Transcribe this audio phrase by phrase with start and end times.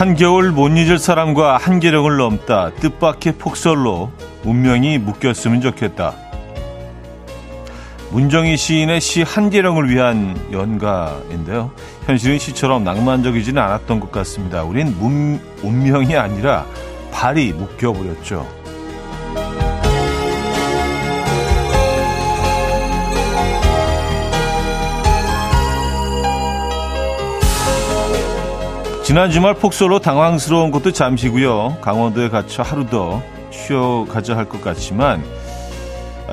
[0.00, 4.10] 한겨울 못 잊을 사람과 한계령을 넘다 뜻밖의 폭설로
[4.44, 6.14] 운명이 묶였으면 좋겠다.
[8.10, 11.72] 문정희 시인의 시 한계령을 위한 연가인데요.
[12.06, 14.62] 현실은 시처럼 낭만적이지는 않았던 것 같습니다.
[14.62, 16.64] 우린 문, 운명이 아니라
[17.12, 18.48] 발이 묶여버렸죠.
[29.10, 31.78] 지난 주말 폭설로 당황스러운 것도 잠시고요.
[31.80, 35.24] 강원도에 갇혀 하루 더 쉬어가자 할 것 같지만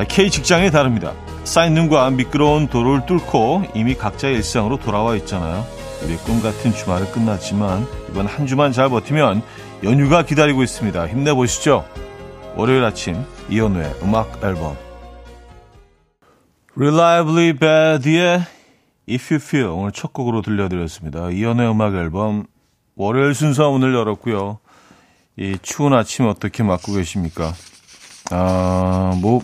[0.07, 1.13] K 직장이 다릅니다.
[1.43, 5.65] 쌓인 눈과 미끄러운 도로를 뚫고 이미 각자의 일상으로 돌아와 있잖아요.
[6.03, 9.41] 우리 꿈 같은 주말은 끝났지만 이번 한 주만 잘 버티면
[9.83, 11.07] 연휴가 기다리고 있습니다.
[11.07, 11.83] 힘내보시죠.
[12.55, 14.77] 월요일 아침 이현우의 음악 앨범
[16.75, 18.43] Reliably Bad의
[19.09, 21.31] If You Feel 오늘 첫 곡으로 들려드렸습니다.
[21.31, 22.45] 이현우의 음악 앨범
[22.97, 24.57] 월요일 순서 오늘 열었고요.
[25.37, 27.53] 이 추운 아침 어떻게 맞고 계십니까?
[28.31, 29.41] 아, 뭐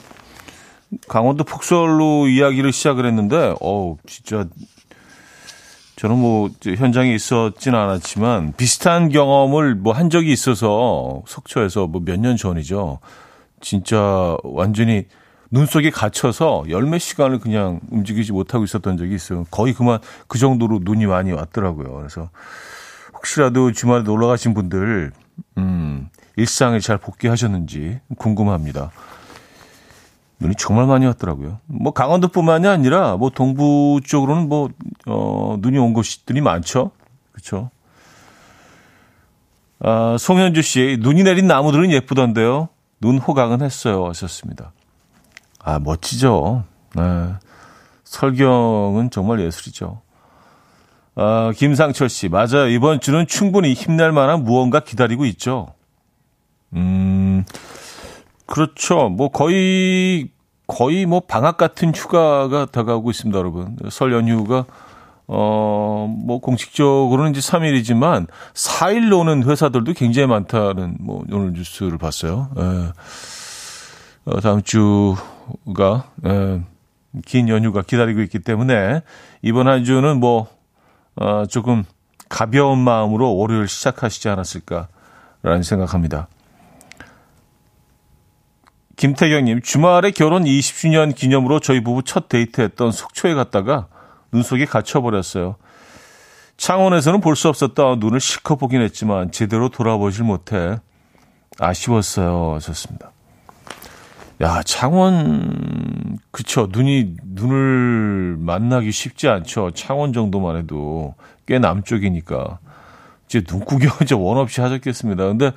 [1.08, 4.46] 강원도 폭설로 이야기를 시작을 했는데 어우, 진짜
[5.98, 12.36] 저는 뭐 현장에 있었진 않았지만 비슷한 경험을 뭐 한 적이 있어서 속초에서 뭐 몇 년
[12.36, 13.00] 전이죠.
[13.62, 15.06] 진짜 완전히
[15.52, 19.46] 눈 속에 갇혀서 열 몇 시간을 그냥 움직이지 못하고 있었던 적이 있어요.
[19.52, 21.94] 거의 그만 그 정도로 눈이 많이 왔더라고요.
[21.94, 22.30] 그래서
[23.24, 25.12] 혹시라도 주말에 놀러 가신 분들,
[25.58, 28.92] 음, 일상에 잘 복귀하셨는지 궁금합니다.
[30.40, 31.60] 눈이 정말 많이 왔더라고요.
[31.66, 34.70] 뭐 강원도뿐만이 아니라 뭐 동부 쪽으로는 뭐,
[35.08, 36.92] 어, 눈이 온 곳들이 많죠.
[37.32, 37.72] 그렇죠.
[39.80, 42.68] 아, 송현주 씨, 눈이 내린 나무들은 예쁘던데요.
[43.00, 44.06] 눈 호강은 했어요.
[44.08, 44.74] 하셨습니다.
[45.60, 46.66] 아, 멋지죠.
[46.96, 47.34] 네.
[48.04, 50.03] 설경은 정말 예술이죠.
[51.16, 52.68] 어, 김상철 씨, 맞아요.
[52.68, 55.74] 이번 주는 충분히 힘낼 만한 무언가 기다리고 있죠.
[56.74, 57.46] 음,
[58.46, 59.10] 그렇죠.
[59.10, 60.30] 뭐 거의,
[60.66, 63.78] 거의 뭐 방학 같은 휴가가 다가오고 있습니다, 여러분.
[63.90, 64.66] 설 연휴가,
[65.28, 72.50] 어, 뭐 공식적으로는 이제 3일이지만 4일 노는 회사들도 굉장히 많다는 뭐 오늘 뉴스를 봤어요.
[72.58, 72.92] 예.
[74.26, 76.62] 어, 다음 주가, 예,
[77.26, 79.02] 긴 연휴가 기다리고 있기 때문에
[79.42, 80.48] 이번 한 주는 뭐
[81.16, 81.84] 어, 조금
[82.30, 86.28] 가벼운 마음으로 월요일 시작하시지 않았을까라는 생각합니다.
[88.96, 93.88] 김태경님, 주말에 결혼 20주년 기념으로 저희 부부 첫 데이트했던 속초에 갔다가
[94.32, 95.56] 눈 속에 갇혀버렸어요.
[96.58, 100.80] 창원에서는 볼 수 없었던 눈을 실컷 보긴 했지만 제대로 돌아보질 못해
[101.60, 102.54] 아쉬웠어요.
[102.56, 103.12] 하셨습니다.
[104.42, 106.68] 야, 창원, 그쵸.
[106.72, 109.72] 눈이, 눈을 만나기 쉽지 않죠.
[109.72, 111.16] 창원 정도만 해도
[111.46, 112.60] 꽤 남쪽이니까.
[113.28, 115.28] 이제 눈구경 이제 원 없이 하셨겠습니다.
[115.28, 115.52] 근데,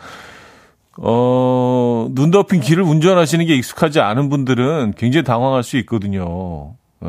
[0.98, 6.74] 어, 눈 덮인 길을 운전하시는 게 익숙하지 않은 분들은 굉장히 당황할 수 있거든요.
[7.04, 7.08] 예,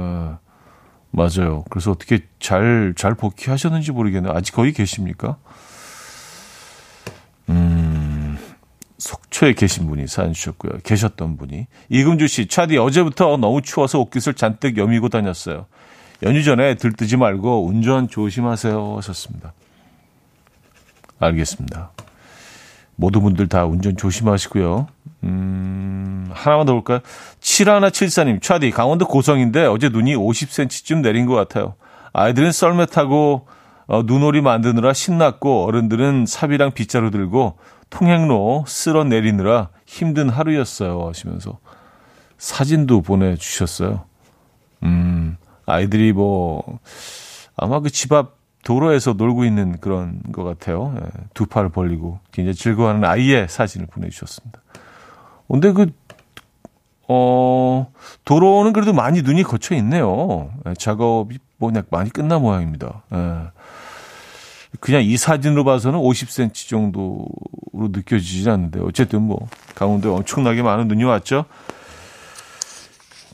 [1.11, 1.63] 맞아요.
[1.69, 4.33] 그래서 어떻게 잘, 잘 복귀하셨는지 모르겠네요.
[4.33, 5.37] 아직 거기 계십니까?
[7.49, 7.86] 음,
[8.97, 10.79] 속초에 계신 분이 사연 주셨고요.
[10.83, 11.67] 계셨던 분이.
[11.89, 15.67] 이금주 씨, 차디 어제부터 너무 추워서 옷깃을 잔뜩 여미고 다녔어요.
[16.23, 18.95] 연휴 전에 들뜨지 말고 운전 조심하세요.
[18.97, 19.53] 하셨습니다.
[21.19, 21.91] 알겠습니다.
[22.95, 24.87] 모든 분들 다 운전 조심하시고요.
[25.23, 26.99] 음, 하나만 더 볼까요?
[27.39, 31.75] 7174님, 차디, 강원도 고성인데 어제 눈이 50cm쯤 내린 것 같아요.
[32.13, 33.47] 아이들은 썰매 타고
[33.85, 37.57] 어, 눈오리 만드느라 신났고 어른들은 삽이랑 빗자루 들고
[37.89, 41.07] 통행로 쓸어 내리느라 힘든 하루였어요.
[41.07, 41.59] 하시면서
[42.37, 44.05] 사진도 보내주셨어요.
[44.83, 46.79] 음, 아이들이 뭐,
[47.55, 50.93] 아마 그 집 앞 도로에서 놀고 있는 그런 것 같아요.
[51.01, 54.59] 예, 두 팔을 벌리고 굉장히 즐거워하는 아이의 사진을 보내주셨습니다.
[55.47, 55.89] 근데 그,
[57.07, 57.89] 어,
[58.25, 60.49] 도로는 그래도 많이 눈이 거쳐 있네요.
[60.67, 63.03] 예, 작업이 뭐 많이 끝난 모양입니다.
[63.13, 63.17] 예.
[64.79, 67.27] 그냥 이 사진으로 봐서는 50cm 정도로
[67.73, 71.45] 느껴지지 않는데 어쨌든 뭐 강원도에 엄청나게 많은 눈이 왔죠.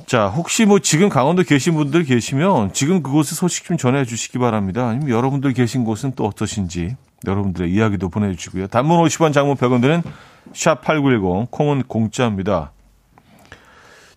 [0.05, 4.87] 자, 혹시 뭐 지금 강원도 계신 분들 계시면 지금 그곳의 소식 좀 전해 주시기 바랍니다.
[4.87, 6.95] 아니면 여러분들 계신 곳은 또 어떠신지
[7.25, 8.67] 여러분들의 이야기도 보내주시고요.
[8.67, 10.03] 단문 50원, 장문 100원 드는
[10.51, 12.73] 샵8910, 콩은 공짜입니다.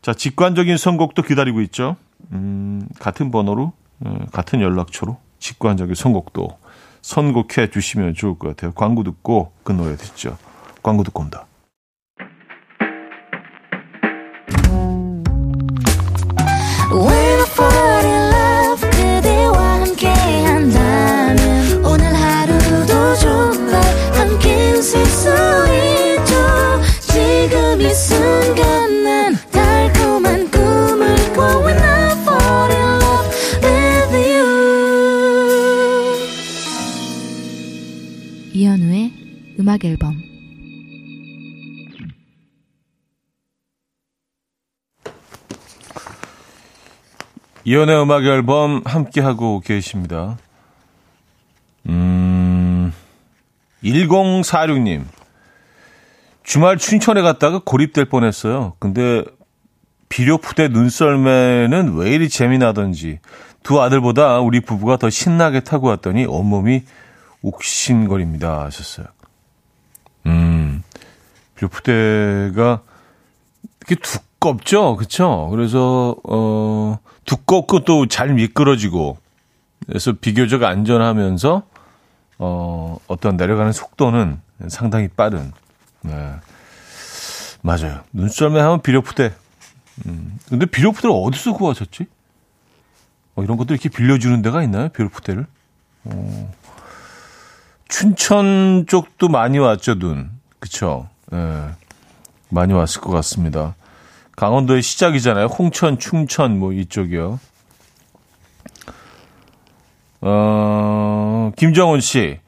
[0.03, 1.97] 자, 직관적인 선곡도 기다리고 있죠.
[2.33, 3.73] 음, 같은 번호로,
[4.05, 6.59] 음, 같은 연락처로 직관적인 선곡도
[7.07, 8.73] 선곡해 주시면 좋을 것 같아요.
[8.73, 10.37] 광고 듣고 그 노래 듣죠.
[10.83, 11.47] 광고 듣고 옵니다.
[39.77, 40.23] 음악 앨범
[47.65, 50.39] 이연의 음악 앨범 함께 하고 계십니다.
[51.89, 52.93] 음,
[53.83, 55.05] 1046님.
[56.45, 58.75] 주말 춘천에 갔다가 고립될 뻔했어요.
[58.79, 59.25] 근데
[60.09, 63.19] 비료푸대 눈썰매는 왜 이리 재미나던지
[63.65, 66.85] 두 아들보다 우리 부부가 더 신나게 타고 왔더니 온몸이
[67.43, 69.07] 욱신거립니다 하셨어요.
[70.27, 70.83] 음,
[71.55, 72.83] 비료푸대가
[73.81, 75.49] 이렇게 두껍죠, 그렇죠?
[75.51, 79.19] 그래서 어 두껍고 또 잘 미끄러지고
[79.87, 81.63] 그래서 비교적 안전하면서
[82.39, 85.53] 어 어떤 내려가는 속도는 상당히 빠른.
[86.03, 86.33] 네.
[87.63, 88.01] 맞아요.
[88.13, 89.33] 눈썰매 하면 비료푸대.
[90.07, 90.39] 음.
[90.49, 92.07] 근데 비료푸대를 어디서 구하셨지?
[93.35, 94.89] 어, 이런 것들 이렇게 빌려주는 데가 있나요?
[94.91, 95.47] 비료푸대를?
[96.05, 96.53] 어.
[97.89, 100.31] 춘천 쪽도 많이 왔죠, 눈.
[100.59, 101.09] 그쵸?
[101.33, 101.71] 예.
[102.49, 103.75] 많이 왔을 것 같습니다.
[104.37, 105.47] 강원도의 시작이잖아요.
[105.47, 107.39] 홍천, 충천, 뭐 이쪽이요.
[110.21, 112.39] 어, 김정은 씨.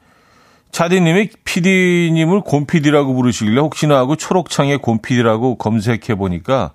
[0.71, 6.71] 차디님이 PD님을 곰PD라고 부르시길래 혹시나 하고 초록창에 곰PD라고 검색해 보니까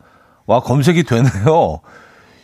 [0.47, 1.81] 와 검색이 되네요.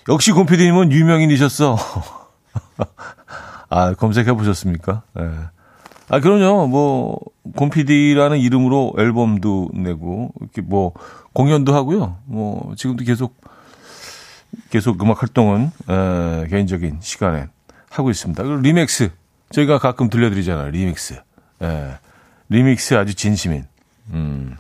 [0.09, 1.77] 역시 곰PD님은 유명인이셨어.
[3.69, 5.03] 아 검색해 보셨습니까?
[5.15, 5.25] 네.
[6.11, 6.67] 아 그럼요.
[6.67, 7.19] 뭐
[7.55, 10.93] 곰PD라는 이름으로 앨범도 내고 이렇게 뭐
[11.33, 12.19] 공연도 하고요.
[12.25, 13.41] 뭐 지금도 계속
[14.71, 17.47] 계속 음악 활동은 에, 개인적인 시간에
[17.91, 18.43] 하고 있습니다.
[18.43, 19.11] 그리고 리믹스
[19.53, 20.71] 저희가 가끔 들려드리잖아요.
[20.71, 21.21] 리믹스.
[21.63, 21.99] 예.
[22.49, 23.67] 리믹스 아주 진심인.
[24.13, 24.57] 음.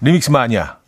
[0.00, 0.78] 리믹스 마니아.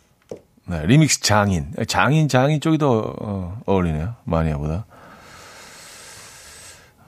[0.65, 1.71] 네, 리믹스 장인.
[1.87, 4.15] 장인, 장인 쪽이 더 어, 어울리네요.
[4.23, 4.85] 마니아보다.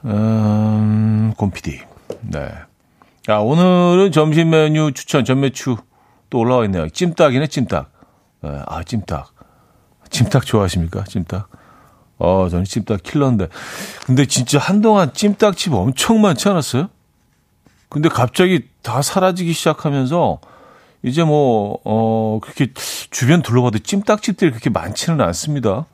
[0.04, 1.89] 음, 곰피디.
[2.22, 2.52] 네.
[3.28, 5.76] 아, 오늘은 점심 메뉴 추천, 점메추
[6.30, 6.88] 또 올라와 있네요.
[6.88, 7.90] 찜닭이네, 찜닭.
[8.42, 9.34] 네, 아, 찜닭.
[10.10, 11.04] 찜닭 좋아하십니까?
[11.04, 11.48] 찜닭.
[12.18, 13.48] 어, 저는 찜닭 킬러인데.
[14.06, 16.88] 근데 진짜 한동안 찜닭집 엄청 많지 않았어요?
[17.88, 20.40] 근데 갑자기 다 사라지기 시작하면서
[21.02, 22.68] 이제 뭐, 어, 그렇게
[23.10, 25.86] 주변 둘러봐도 찜닭집들이 그렇게 많지는 않습니다.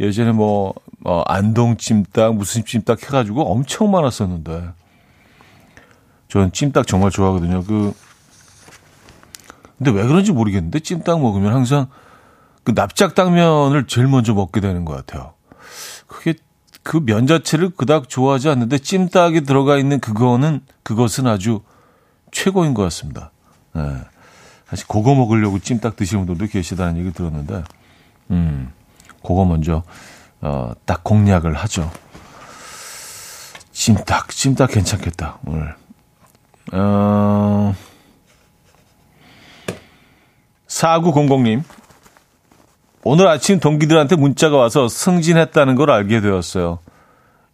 [0.00, 0.74] 예전에 뭐,
[1.04, 4.79] 어, 안동 찜닭, 무슨 찜닭 해가지고 엄청 많았었는데.
[6.30, 7.64] 저는 찜닭 정말 좋아하거든요.
[7.64, 7.92] 그,
[9.76, 11.88] 근데 왜 그런지 모르겠는데 찜닭 먹으면 항상
[12.64, 15.34] 그 납작당면을 제일 먼저 먹게 되는 것 같아요.
[16.06, 16.34] 그게
[16.82, 21.60] 그 면 자체를 그닥 좋아하지 않는데 찜닭이 들어가 있는 그거는 그것은 아주
[22.30, 23.32] 최고인 것 같습니다.
[23.74, 23.82] 네.
[24.68, 27.64] 사실 그거 먹으려고 찜닭 드시는 분들도 계시다는 얘기 들었는데,
[28.30, 28.72] 음,
[29.22, 29.82] 그거 먼저
[30.40, 31.90] 어, 딱 공략을 하죠.
[33.72, 35.74] 찜닭, 찜닭 괜찮겠다 오늘.
[36.72, 37.74] 어,
[40.66, 41.62] 4900님.
[43.02, 46.78] 오늘 아침 동기들한테 문자가 와서 승진했다는 걸 알게 되었어요.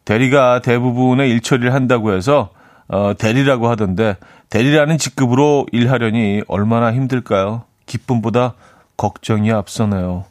[0.05, 2.51] 대리가 대부분의 일 처리를 한다고 해서
[2.89, 4.17] 어, 대리라고 하던데
[4.51, 7.65] 대리라는 직급으로 일하려니 얼마나 힘들까요?
[7.87, 8.55] 기쁨보다
[8.97, 10.25] 걱정이 앞서네요.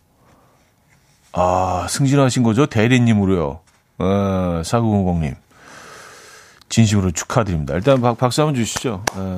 [1.34, 2.66] 아, 승진하신 거죠?
[2.66, 3.60] 대리님으로요.
[4.00, 5.36] 어, 4900님.
[6.76, 7.74] 진심으로 축하드립니다.
[7.74, 9.06] 일단 박, 박수 한번 주시죠.
[9.16, 9.36] 예.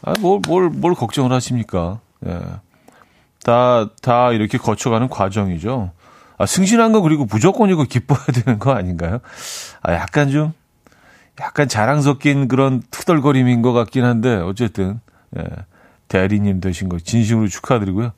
[0.00, 2.00] 아, 뭘, 뭘, 뭘 걱정을 하십니까?
[2.26, 2.40] 예.
[3.44, 5.92] 다, 다 이렇게 거쳐가는 과정이죠.
[6.38, 9.18] 아, 승진한 거 그리고 무조건 이거 기뻐야 되는 거 아닌가요?
[9.82, 10.54] 아, 약간 좀,
[11.40, 14.98] 약간 자랑 섞인 그런 투덜거림인 것 같긴 한데, 어쨌든,
[15.36, 15.44] 예,
[16.08, 18.12] 대리님 되신 거 진심으로 축하드리고요.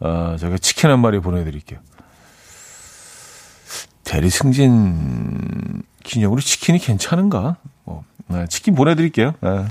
[0.00, 1.78] 어, 제가 치킨 한 마리 보내드릴게요.
[4.04, 7.56] 대리 승진 기념으로 치킨이 괜찮은가?
[7.82, 9.34] 뭐, 네, 치킨 보내드릴게요.
[9.40, 9.66] 네.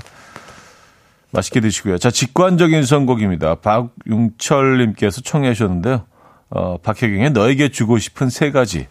[1.30, 1.98] 맛있게 드시고요.
[1.98, 3.56] 자, 직관적인 선곡입니다.
[3.56, 6.04] 박용철님께서 청해 주셨는데요.
[6.50, 8.86] 어, 박혜경의 너에게 주고 싶은 세 가지.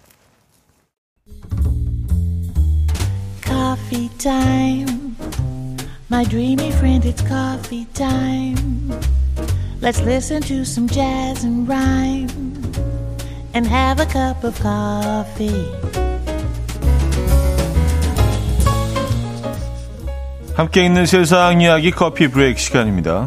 [3.45, 5.15] Coffee time.
[6.11, 8.91] My dreamy friend, it's coffee time.
[9.81, 12.29] Let's listen to some jazz and rhyme
[13.53, 15.82] and have a cup of coffee.
[20.55, 23.25] 함께 있는 세상 이야기 커피 브레이크 시간입니다.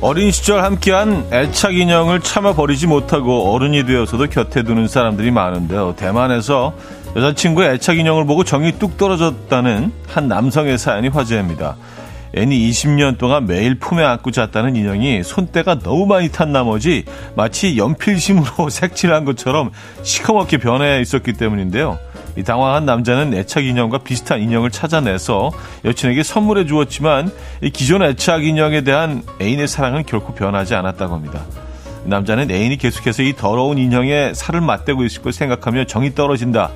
[0.00, 5.94] 어린 시절 함께한 애착 인형을 참아 버리지 못하고 어른이 되어서도 곁에 두는 사람들이 많은데요.
[5.96, 6.74] 대만에서
[7.14, 11.76] 여자친구의 애착 인형을 보고 정이 뚝 떨어졌다는 한 남성의 사연이 화제입니다.
[12.34, 17.04] 애니 20년 동안 매일 품에 안고 잤다는 인형이 손때가 너무 많이 탄 나머지
[17.34, 19.70] 마치 연필심으로 색칠한 것처럼
[20.02, 21.98] 시커멓게 변해 있었기 때문인데요.
[22.36, 25.50] 이 당황한 남자는 애착 인형과 비슷한 인형을 찾아내서
[25.84, 27.30] 여친에게 선물해 주었지만
[27.62, 31.40] 이 기존 애착 인형에 대한 애인의 사랑은 결코 변하지 않았다고 합니다.
[32.04, 36.70] 남자는 애인이 계속해서 이 더러운 인형에 살을 맞대고 있을 걸 생각하며 정이 떨어진다.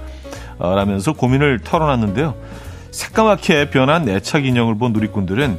[0.59, 2.35] 어, 라면서 고민을 털어놨는데요.
[2.91, 5.59] 새까맣게 변한 애착 인형을 본 누리꾼들은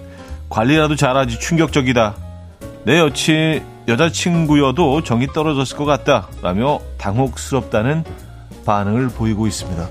[0.49, 2.15] 관리라도 잘하지 충격적이다.
[2.83, 6.27] 내 여친, 여자친구여도 정이 떨어졌을 것 같다.
[6.41, 8.03] 라며 당혹스럽다는
[8.65, 9.87] 반응을 보이고 있습니다.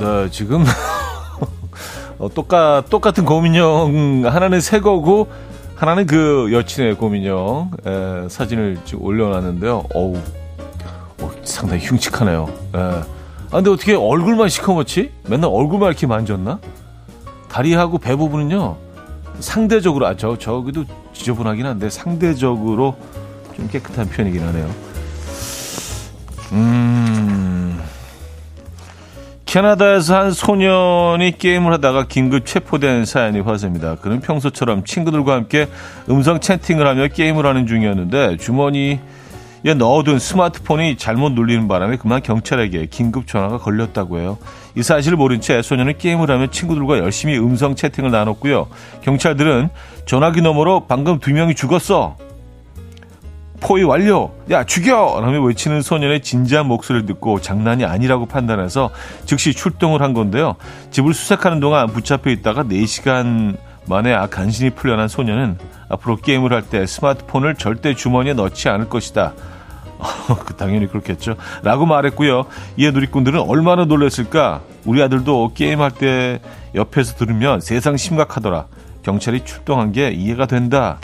[0.00, 0.64] 네, 지금
[2.18, 5.28] 어, 똑같 똑같은 고민형 하나는 새 거고
[5.82, 9.86] 하나는 그 여친의 고민형 에, 사진을 지금 올려놨는데요.
[9.92, 10.16] 어우,
[11.18, 12.48] 어, 상당히 흉측하네요.
[12.76, 12.78] 에.
[12.78, 13.04] 아
[13.50, 15.10] 근데 어떻게 얼굴만 시커멓지?
[15.26, 16.60] 맨날 얼굴만 이렇게 만졌나?
[17.48, 18.76] 다리하고 배 부분은요
[19.40, 20.84] 상대적으로 아 저 저기도
[21.14, 22.94] 지저분하긴 한데 상대적으로
[23.56, 24.70] 좀 깨끗한 편이긴 하네요.
[26.52, 27.61] 음.
[29.52, 33.96] 캐나다에서 한 소년이 게임을 하다가 긴급 체포된 사연이 화제입니다.
[33.96, 35.66] 그는 평소처럼 친구들과 함께
[36.08, 38.98] 음성 채팅을 하며 게임을 하는 중이었는데 주머니에
[39.76, 44.38] 넣어둔 스마트폰이 잘못 눌리는 바람에 그만 경찰에게 긴급 전화가 걸렸다고 해요.
[44.74, 48.68] 이 사실을 모른 채 소년은 게임을 하며 친구들과 열심히 음성 채팅을 나눴고요.
[49.02, 49.68] 경찰들은
[50.06, 52.16] 전화기 너머로 방금 두 명이 죽었어.
[53.62, 54.32] 포위 완료!
[54.50, 55.20] 야, 죽여!
[55.22, 58.90] 라며 외치는 소년의 진지한 목소리를 듣고 장난이 아니라고 판단해서
[59.24, 60.56] 즉시 출동을 한 건데요.
[60.90, 66.86] 집을 수색하는 동안 붙잡혀 있다가 4시간 만에 아, 간신히 풀려난 소년은 앞으로 게임을 할 때
[66.86, 69.32] 스마트폰을 절대 주머니에 넣지 않을 것이다.
[70.44, 71.36] 그 당연히 그렇겠죠.
[71.62, 72.46] 라고 말했고요.
[72.76, 74.60] 이에 누리꾼들은 얼마나 놀랐을까?
[74.84, 76.40] 우리 아들도 게임할 때
[76.74, 78.66] 옆에서 들으면 세상 심각하더라.
[79.02, 80.98] 경찰이 출동한 게 이해가 된다.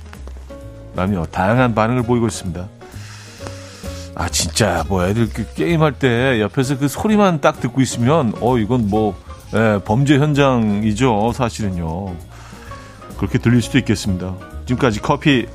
[0.99, 2.69] 라며 다양한 반응을 보이고 있습니다.
[4.17, 8.88] 아 진짜 뭐 애들 그 게임할 때 옆에서 그 소리만 딱 듣고 있으면 어 이건
[8.88, 9.17] 뭐
[9.55, 12.17] 예, 범죄 현장이죠 사실은요
[13.17, 14.35] 그렇게 들릴 수도 있겠습니다.
[14.67, 15.47] 지금까지 커피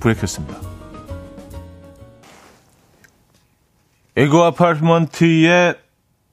[0.00, 0.56] 브레이크였습니다.
[4.16, 5.76] 에고 아파트먼트의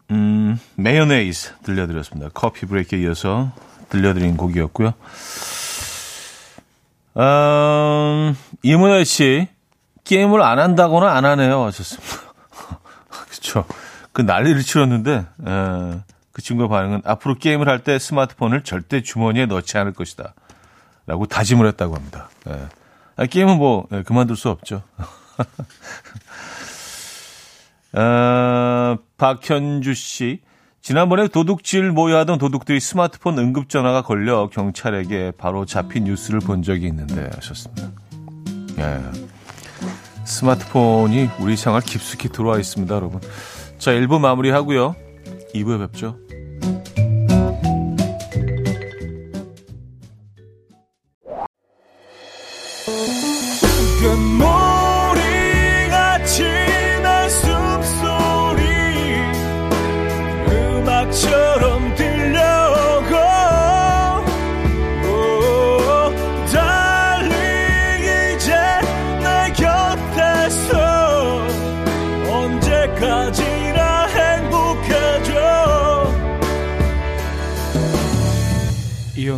[0.09, 2.31] 음, mayonnaise 들려드렸습니다.
[2.33, 3.51] 커피 브레이크에 이어서
[3.89, 4.93] 들려드린 곡이었고요.
[7.17, 9.47] 음, 이문혜 씨,
[10.03, 11.63] 게임을 안 한다거나 안 하네요.
[11.65, 12.07] 하셨습니다.
[13.29, 13.65] 그쵸.
[14.11, 15.99] 그 난리를 치렀는데, 에, 예,
[16.31, 20.33] 그 친구의 반응은 앞으로 게임을 할 때 스마트폰을 절대 주머니에 넣지 않을 것이다.
[21.05, 22.29] 라고 다짐을 했다고 합니다.
[22.47, 22.51] 에.
[22.53, 22.67] 예.
[23.17, 24.83] 아, 게임은 뭐, 에, 예, 그만둘 수 없죠.
[27.93, 30.41] 어, 박현주 씨,
[30.81, 37.91] 지난번에 도둑질 모여하던 도둑들이 스마트폰 응급전화가 걸려 경찰에게 바로 잡힌 뉴스를 본 적이 있는데 하셨습니다.
[38.79, 38.99] 예.
[40.25, 43.19] 스마트폰이 우리 생활 깊숙이 들어와 있습니다, 여러분.
[43.77, 44.95] 자, 1부 마무리하고요.
[45.53, 46.17] 2부에 뵙죠.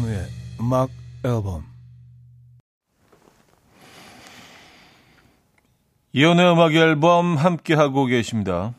[0.02, 0.28] 이현우의
[0.60, 0.90] 음악
[1.24, 1.64] 앨범
[6.14, 8.74] 이현우의 음악 앨범 함께 하고 계십니다.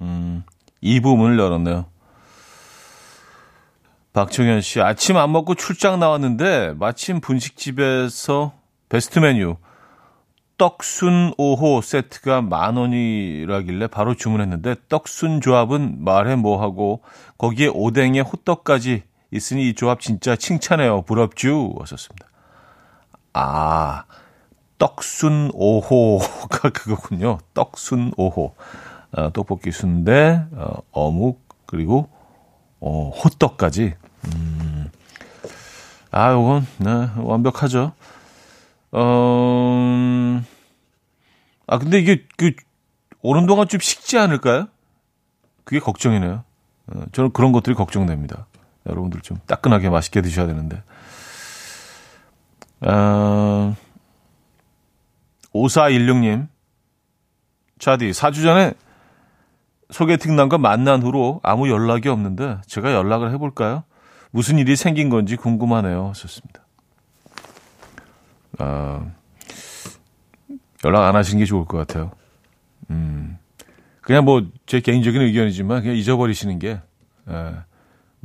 [0.00, 0.44] 음,
[0.80, 1.86] 이 부분을 열었네요.
[4.12, 8.52] 박정현 씨, 아침 안 먹고 출장 나왔는데 마침 분식집에서
[8.88, 9.56] 베스트 메뉴
[10.58, 17.02] 떡순 5호 세트가 만 원이라길래 바로 주문했는데 떡순 조합은 말해 뭐하고
[17.36, 21.02] 거기에 오뎅에 호떡까지 있으니 이 조합 진짜 칭찬해요.
[21.02, 21.74] 부럽쥬?
[21.80, 22.26] 하셨습니다.
[23.32, 24.04] 아,
[24.78, 27.38] 떡순 5호가 그거군요.
[27.54, 28.52] 떡순 5호.
[29.12, 32.08] 어, 떡볶이 순대, 어, 어묵, 그리고,
[32.80, 33.94] 어, 호떡까지.
[34.26, 34.90] 음.
[36.10, 37.92] 아, 요건, 네, 완벽하죠.
[38.92, 40.42] 어,
[41.66, 42.52] 아, 근데 이게, 그,
[43.22, 44.68] 오는 동안 좀 식지 않을까요?
[45.64, 46.44] 그게 걱정이네요.
[46.88, 48.46] 어, 저는 그런 것들이 걱정됩니다.
[48.88, 50.82] 여러분들 좀 따끈하게 맛있게 드셔야 되는데.
[52.80, 53.74] 어,
[55.54, 56.48] 5416님.
[57.78, 58.72] 차디, 4주 전에
[59.90, 63.84] 소개팅 남과 만난 후로 아무 연락이 없는데 제가 연락을 해볼까요?
[64.30, 66.12] 무슨 일이 생긴 건지 궁금하네요.
[66.14, 66.62] 좋습니다.
[68.58, 69.06] 아,
[70.84, 72.12] 연락 안 하시는 게 좋을 것 같아요.
[72.90, 73.38] 음,
[74.00, 76.80] 그냥 뭐 제 개인적인 의견이지만 그냥 잊어버리시는 게
[77.28, 77.54] 예,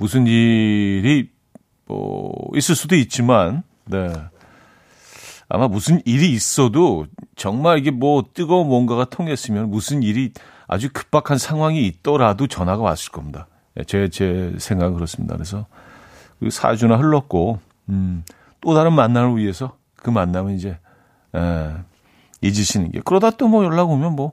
[0.01, 1.29] 무슨 일이
[1.85, 4.11] 뭐 있을 수도 있지만 네.
[5.47, 7.05] 아마 무슨 일이 있어도
[7.35, 10.31] 정말 이게 뭐 뜨거운 뭔가가 통했으면 무슨 일이
[10.67, 13.47] 아주 급박한 상황이 있더라도 전화가 왔을 겁니다.
[13.77, 15.35] 예, 제, 제 생각은 그렇습니다.
[15.35, 15.67] 그래서
[16.39, 18.23] 그 4주나 흘렀고, 음,
[18.59, 20.79] 또 다른 만남을 위해서 그 만남은 이제,
[21.35, 21.73] 에, 예,
[22.41, 23.01] 잊으시는 게.
[23.05, 24.31] 그러다 또 뭐 연락 오면 뭐,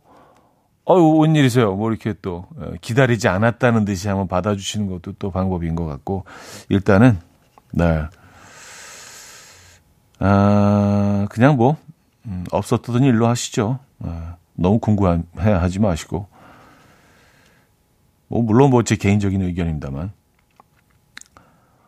[0.91, 1.75] 어유 웬일이세요?
[1.75, 6.25] 뭐 이렇게 또 예, 기다리지 않았다는 듯이 한번 받아주시는 것도 또 방법인 것 같고,
[6.69, 7.19] 일단은,
[7.73, 8.05] 네.
[10.19, 11.77] 아, 그냥 뭐,
[12.27, 13.79] 음, 없었던 일로 하시죠.
[14.01, 16.27] 아, 너무 궁금해 하지 마시고.
[18.29, 20.13] 뭐, 물론 뭐 제 개인적인 의견입니다만.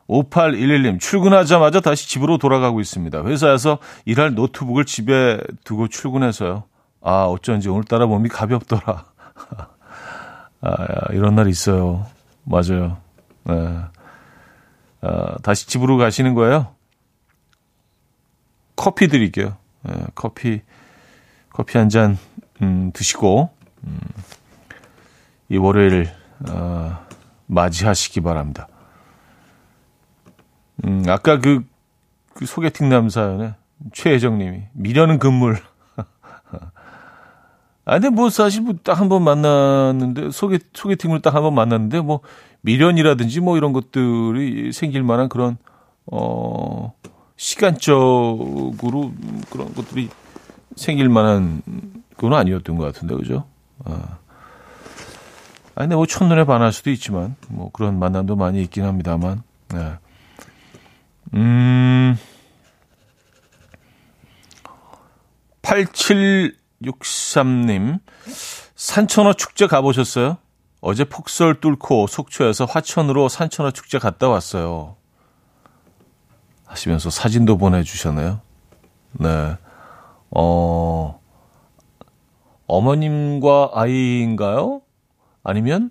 [0.09, 3.25] 5811님, 출근하자마자 다시 집으로 돌아가고 있습니다.
[3.25, 6.65] 회사에서 일할 노트북을 집에 두고 출근해서요.
[7.03, 9.05] 아, 어쩐지 오늘따라 몸이 가볍더라.
[10.63, 12.07] 아, 이런 날 있어요.
[12.45, 12.99] 맞아요.
[13.45, 13.79] 네.
[15.03, 16.75] 아, 다시 집으로 가시는 거예요?
[18.77, 19.57] 커피 드릴게요.
[19.83, 20.63] 네, 커피,
[21.51, 22.19] 커피 한 잔,
[22.63, 23.51] 음, 드시고,
[23.85, 23.99] 음,
[25.49, 26.11] 이 월요일,
[26.49, 27.07] 어,
[27.47, 28.69] 맞이하시기 바랍니다.
[30.85, 31.65] 음, 아까 그,
[32.35, 33.55] 그 소개팅 남사연에
[33.93, 35.61] 최혜정 님이, 미련은 금물.
[37.85, 42.01] 아, 근데 뭐 사실 뭐 딱 한 번 만났는데, 소개, 소개팅을 딱 한 번 만났는데,
[42.01, 42.21] 뭐
[42.63, 45.57] 미련이라든지 뭐 이런 것들이 생길 만한 그런,
[46.07, 46.93] 어,
[47.37, 49.13] 시간적으로
[49.51, 50.09] 그런 것들이
[50.77, 51.63] 생길 만한
[52.17, 53.45] 그건 아니었던 것 같은데, 그죠?
[53.85, 54.19] 아.
[55.75, 59.93] 아니, 근데 뭐 첫눈에 반할 수도 있지만, 뭐 그런 만남도 많이 있긴 합니다만, 네.
[61.35, 62.17] 음,
[66.85, 68.01] 8763님,
[68.75, 70.39] 산천어 축제 가보셨어요?
[70.81, 74.97] 어제 폭설 뚫고 속초에서 화천으로 산천어 축제 갔다 왔어요.
[76.67, 78.41] 하시면서 사진도 보내주셨네요.
[79.13, 79.57] 네.
[80.31, 81.21] 어,
[82.67, 84.81] 어머님과 아이인가요?
[85.43, 85.91] 아니면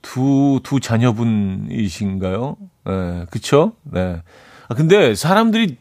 [0.00, 2.56] 두, 두 자녀분이신가요?
[2.86, 3.72] 네, 그쵸?
[3.82, 4.22] 네.
[4.68, 5.76] 아, 근데 사람들이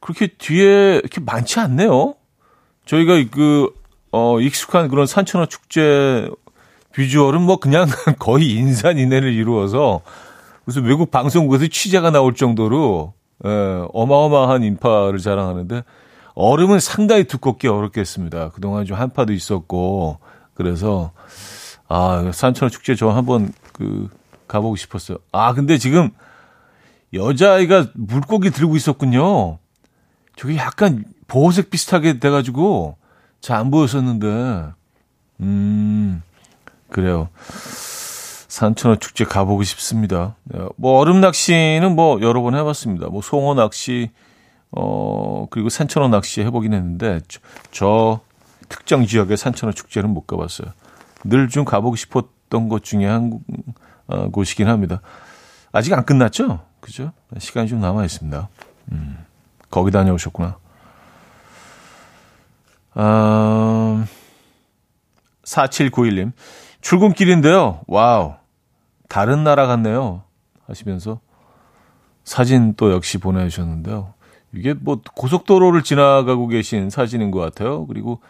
[0.00, 2.15] 그렇게 뒤에 이렇게 많지 않네요.
[2.86, 3.72] 저희가 그,
[4.12, 6.28] 어, 익숙한 그런 산천어 축제
[6.94, 7.86] 비주얼은 뭐 그냥
[8.18, 10.00] 거의 인산인해를 이루어서
[10.64, 13.12] 무슨 외국 방송국에서 취재가 나올 정도로
[13.44, 13.48] 예,
[13.92, 15.84] 어마어마한 인파를 자랑하는데
[16.34, 18.50] 얼음은 상당히 두껍게 얼었겠습니다.
[18.50, 20.18] 그동안 좀 한파도 있었고
[20.54, 21.12] 그래서
[21.88, 24.08] 아 산천어 축제 저 한번 그
[24.48, 25.18] 가보고 싶었어요.
[25.32, 26.10] 아 근데 지금
[27.12, 29.58] 여자아이가 물고기 들고 있었군요.
[30.34, 32.96] 저게 약간 보호색 비슷하게 돼가지고
[33.40, 34.72] 잘 안 보였었는데
[35.40, 36.22] 음
[36.90, 37.28] 그래요.
[38.48, 40.34] 산천어 축제 가보고 싶습니다.
[40.44, 43.08] 네, 뭐 얼음 낚시는 뭐 여러 번 해봤습니다.
[43.08, 44.10] 뭐 송어 낚시,
[44.70, 48.20] 어 그리고 산천어 낚시 해보긴 했는데 저, 저
[48.68, 50.68] 특정 지역의 산천어 축제는 못 가봤어요.
[51.24, 53.40] 늘 좀 가보고 싶었던 것 중에 한
[54.06, 55.00] 어, 곳이긴 합니다.
[55.72, 56.60] 아직 안 끝났죠?
[56.80, 57.12] 그죠?
[57.38, 58.48] 시간이 좀 남아 있습니다.
[58.92, 59.18] 음,
[59.70, 60.56] 거기 다녀오셨구나.
[62.96, 64.06] 아,
[65.44, 66.32] 4791님.
[66.80, 67.82] 출근길인데요.
[67.86, 68.34] wow.
[69.08, 70.22] 다른 나라 같네요.
[70.66, 71.20] 하시면서
[72.24, 74.14] 사진 또 역시 보내주셨는데요.
[74.52, 77.86] 이게 뭐 고속도로를 지나가고 계신 사진인 것 같아요.
[77.86, 78.20] 그리고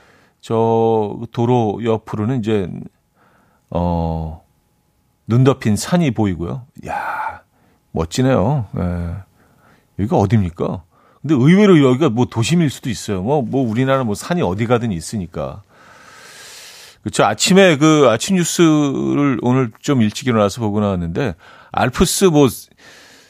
[0.41, 2.69] 저 도로 옆으로는 이제
[3.71, 4.45] 어,
[5.27, 6.67] 눈 덮인 산이 보이고요.
[6.87, 7.43] 야
[7.93, 8.67] 멋지네요.
[8.79, 9.17] 예.
[9.99, 10.83] 여기가 어딥니까?
[11.27, 13.23] 근데 의외로 여기가 뭐 도심일 수도 있어요.
[13.23, 15.63] 뭐, 뭐 우리나라 뭐 산이 어디 가든 있으니까.
[17.03, 17.25] 그렇죠.
[17.25, 21.35] 아침에 그 아침 뉴스를 오늘 좀 일찍 일어나서 보고 나왔는데
[21.73, 22.49] 알프스 뭐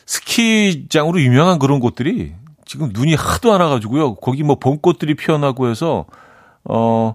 [0.06, 2.32] 스키장으로 유명한 그런 곳들이
[2.64, 4.16] 지금 눈이 하도 안 와가지고요.
[4.16, 6.06] 거기 뭐 봄꽃들이 피어나고 해서
[6.64, 7.14] 어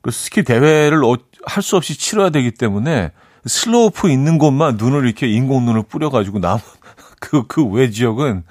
[0.00, 3.12] 그 스키 대회를 어, 할 수 없이 치러야 되기 때문에
[3.46, 6.58] 슬로프 있는 곳만 눈을 이렇게 인공 눈을 뿌려가지고 남
[7.20, 8.44] 그그 외 지역은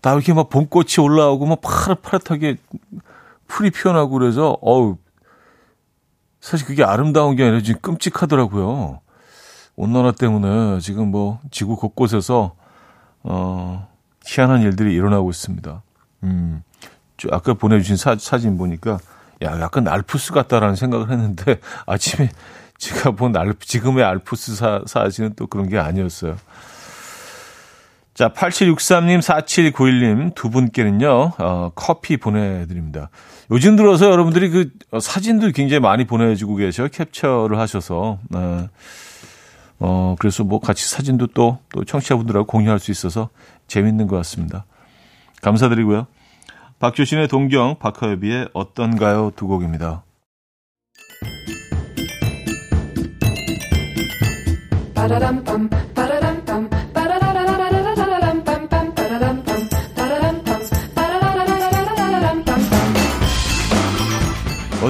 [0.00, 2.56] 다 이렇게 막 봄꽃이 올라오고 막 파릇파릇하게
[3.46, 4.96] 풀이 피어나고 그래서 어우
[6.40, 9.00] 사실 그게 아름다운 게 아니라 지금 끔찍하더라고요.
[9.76, 12.54] 온난화 때문에 지금 뭐 지구 곳곳에서
[13.22, 13.88] 어
[14.24, 15.82] 희한한 일들이 일어나고 있습니다.
[16.24, 16.62] 음.
[17.30, 18.98] 아까 보내주신 사, 사진 보니까
[19.42, 22.30] 야, 약간 알프스 같다라는 생각을 했는데 아침에
[22.78, 26.36] 제가 본 알프, 지금의 알프스 사, 사진은 또 그런 게 아니었어요.
[28.20, 33.08] 자, 8763님, 4791님 두 분께는요, 어, 커피 보내드립니다.
[33.50, 36.86] 요즘 들어서 여러분들이 그 어, 사진도 굉장히 많이 보내주고 계셔.
[36.88, 38.18] 캡처를 하셔서.
[38.28, 38.68] 네.
[39.78, 43.30] 어, 그래서 뭐 같이 사진도 또, 또 청취자분들하고 공유할 수 있어서
[43.68, 44.66] 재밌는 것 같습니다.
[45.40, 46.06] 감사드리고요.
[46.78, 49.32] 박효신의 동경, 박하엽비의 어떤가요?
[49.34, 50.02] 두 곡입니다.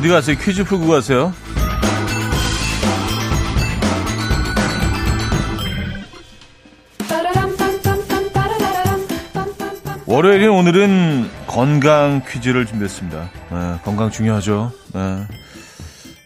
[0.01, 0.35] 어디 가세요?
[0.39, 1.31] 퀴즈 풀고 가세요.
[10.07, 13.31] 월요일인 오늘은 건강 퀴즈를 준비했습니다.
[13.51, 14.73] 네, 건강 중요하죠.
[14.95, 15.27] 네.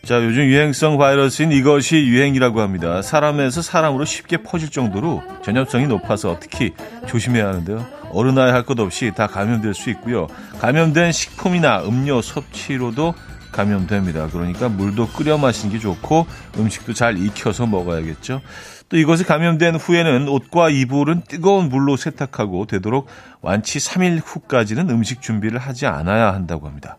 [0.04, 3.02] 자, 요즘 유행성 바이러스인 이것이 유행이라고 합니다.
[3.02, 6.72] 사람에서 사람으로 쉽게 퍼질 정도로 전염성이 높아서 특히
[7.08, 7.84] 조심해야 하는데요.
[8.12, 10.28] 어른아이 할 것 없이 다 감염될 수 있고요.
[10.60, 13.14] 감염된 식품이나 음료 섭취로도
[13.54, 14.28] 감염됩니다.
[14.28, 16.26] 그러니까 물도 끓여 마시는 게 좋고
[16.58, 18.42] 음식도 잘 익혀서 먹어야겠죠.
[18.88, 23.06] 또 이것이 감염된 후에는 옷과 이불은 뜨거운 물로 세탁하고 되도록
[23.40, 26.98] 완치 3일 후까지는 음식 준비를 하지 않아야 한다고 합니다.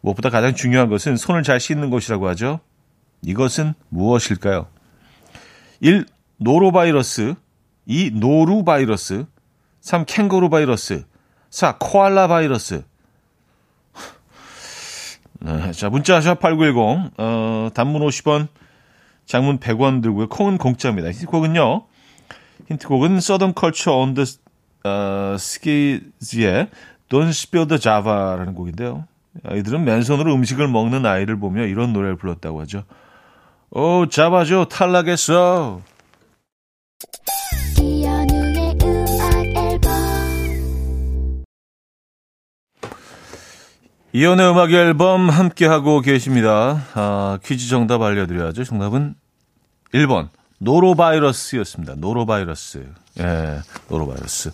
[0.00, 2.60] 무엇보다 가장 중요한 것은 손을 잘 씻는 것이라고 하죠.
[3.22, 4.66] 이것은 무엇일까요?
[5.80, 6.06] 1.
[6.38, 7.34] 노로바이러스
[7.86, 8.12] 2.
[8.14, 9.26] 노루바이러스
[9.80, 10.04] 3.
[10.06, 11.04] 캥거루 바이러스
[11.50, 11.76] 4.
[11.78, 12.84] 코알라 바이러스
[15.44, 18.46] 네, 자, 문자 샵8910 어, 단문 50원
[19.26, 20.28] 장문 100원 들고요.
[20.28, 21.10] 콩은 공짜입니다.
[21.10, 21.82] 힌트곡은요.
[22.68, 24.26] 힌트곡은 Southern Culture on the
[24.86, 26.68] uh, Skies의
[27.08, 29.04] Don't Spill the Java라는 곡인데요.
[29.44, 32.84] 아이들은 맨손으로 음식을 먹는 아이를 보며 이런 노래를 불렀다고 하죠.
[33.70, 35.80] 오, 잡아줘, 탈락했어.
[44.14, 46.84] 이연의 음악 앨범 함께하고 계십니다.
[46.92, 48.64] 아, 퀴즈 정답 알려드려야죠.
[48.64, 49.14] 정답은
[49.94, 50.28] 1번.
[50.58, 51.94] 노로바이러스였습니다.
[51.96, 52.84] 노로바이러스.
[53.20, 54.50] 예, 노로바이러스.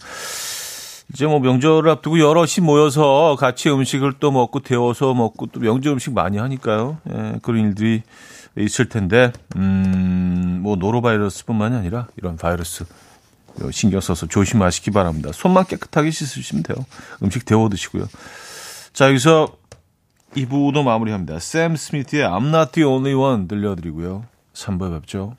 [1.12, 6.12] 이제 뭐 명절을 앞두고 여럿이 모여서 같이 음식을 또 먹고 데워서 먹고 또 명절 음식
[6.12, 6.99] 많이 하니까요.
[7.11, 8.03] 예, 그런 일들이
[8.57, 12.85] 있을 텐데, 음, 뭐 노로바이러스 뿐만이 아니라 이런 바이러스
[13.73, 15.31] 신경 써서 조심하시기 바랍니다.
[15.33, 16.77] 손만 깨끗하게 씻으시면 돼요.
[17.25, 18.07] 음식 데워 드시고요.
[18.98, 19.56] 자, 여기서
[20.34, 21.38] 2부도 마무리합니다.
[21.38, 24.24] 샘 스미트의 I'm Not The Only One 들려드리고요.
[24.54, 25.37] 3부에 뵙죠.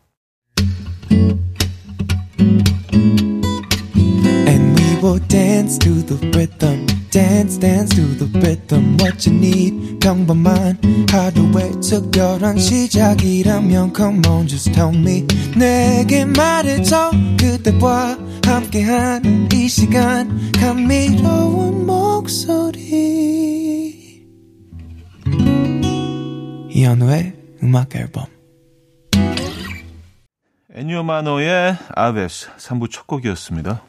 [5.09, 6.85] And we will dance to the rhythm.
[7.09, 10.77] dance dance to the rhythm what you need 평범한
[11.09, 15.25] 하루의 특별한 시작이라면 come on just tell me
[15.57, 23.07] 내게 말해줘 그대와 함께한 이 시간 감미로운 목소리
[26.69, 28.25] 이현우의 음악 앨범
[30.75, 33.88] 애니어마노의 아베스 3부 첫 곡이었습니다.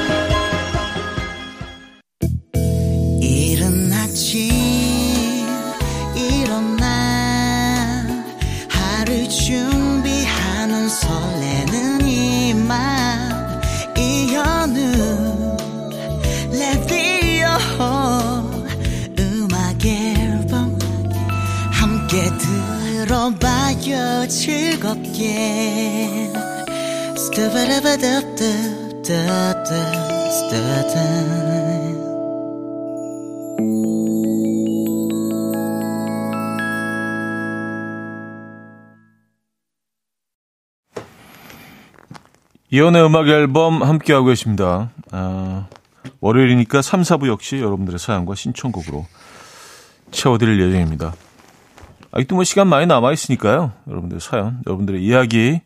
[42.69, 44.91] 이연의 음악 앨범 함께하고 계십니다.
[45.09, 45.67] 아,
[46.19, 49.07] 월요일이니까 3, 4부 역시 여러분들의 사연과 신청곡으로
[50.11, 51.15] 채워드릴 예정입니다.
[52.11, 53.73] 아직도 뭐 시간 많이 남아 있으니까요.
[53.87, 55.61] 여러분들 사연, 여러분들의 이야기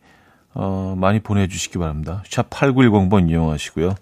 [0.55, 2.23] 어, 많이 보내주시기 바랍니다.
[2.27, 3.95] 샵 8910번 이용하시고요.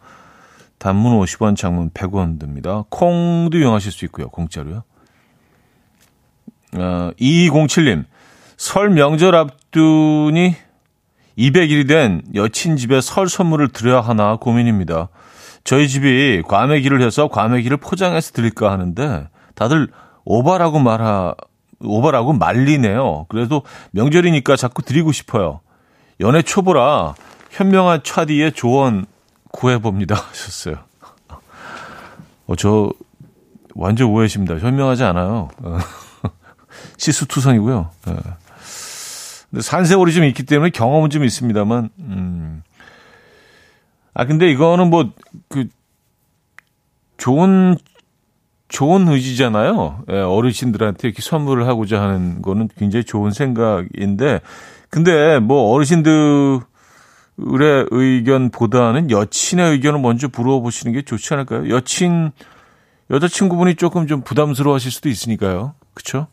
[0.77, 2.83] 단문 50원, 장문 100원 듭니다.
[2.89, 4.29] 콩도 이용하실 수 있고요.
[4.29, 4.83] 공짜로요.
[6.75, 8.05] 어, 2207님,
[8.55, 10.55] 설 명절 앞두니
[11.37, 15.09] 200일이 된 여친 집에 설 선물을 드려야 하나 고민입니다.
[15.63, 19.87] 저희 집이 과메기를 해서 과메기를 포장해서 드릴까 하는데 다들
[20.25, 21.33] 오바라고 말하
[21.79, 23.25] 오버라고 말리네요.
[23.29, 25.61] 그래도 명절이니까 자꾸 드리고 싶어요.
[26.23, 27.15] 연애 초보라
[27.51, 29.05] 현명한 차디의 조언
[29.51, 30.15] 구해봅니다.
[30.15, 30.77] 하셨어요.
[32.47, 32.91] 어, 저
[33.75, 34.57] 완전 오해십니다.
[34.57, 35.49] 현명하지 않아요.
[35.57, 35.77] 어,
[36.97, 37.89] 시수투성이고요.
[38.05, 38.13] 네.
[39.51, 42.63] 근데 산세월이 좀 있기 때문에 경험은 좀 있습니다만, 음.
[44.13, 45.11] 아, 근데 이거는 뭐,
[45.49, 45.67] 그,
[47.17, 47.77] 좋은
[48.69, 50.05] 좋은 의지잖아요.
[50.09, 54.41] 예, 어르신들한테 이렇게 선물을 하고자 하는 거는 굉장히 좋은 생각인데,
[54.93, 56.61] 근데 뭐 어르신들의
[57.89, 61.67] 의견보다는 여친의 의견을 먼저 물어보시는 게 좋지 않을까요?
[61.67, 62.31] 여친,
[63.09, 65.73] 여자친구분이 조금 좀 부담스러워 하실 수도 있으니까요.
[65.95, 66.27] 그쵸?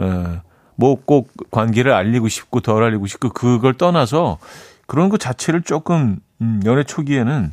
[0.00, 0.40] 예,
[0.76, 4.38] 뭐꼭 관계를 알리고 싶고 덜 알리고 싶고 그걸 떠나서
[4.86, 7.52] 그런 것 자체를 조금, 음, 연애 초기에는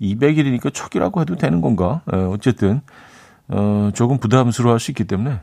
[0.00, 2.02] 200일이니까 초기라고 해도 되는 건가?
[2.12, 2.82] 예, 어쨌든.
[3.48, 5.40] 어, 조금 부담스러워 할 수 있기 때문에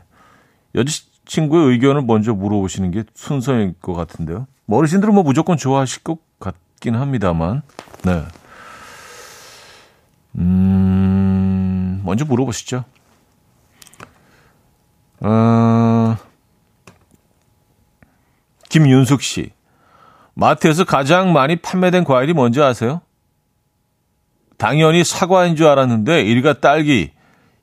[0.76, 0.90] 여자
[1.26, 4.46] 친구의 의견을 먼저 물어보시는 게 순서일 것 같은데요.
[4.66, 7.62] 뭐 어르신들은 뭐 무조건 좋아하실 것 같긴 합니다만,
[8.04, 8.24] 네.
[10.36, 12.84] 음, 먼저 물어보시죠.
[15.20, 16.16] 어,
[18.68, 19.50] 김윤숙 씨.
[20.34, 23.02] 마트에서 가장 많이 판매된 과일이 뭔지 아세요?
[24.56, 27.12] 당연히 사과인 줄 알았는데 1위가 딸기,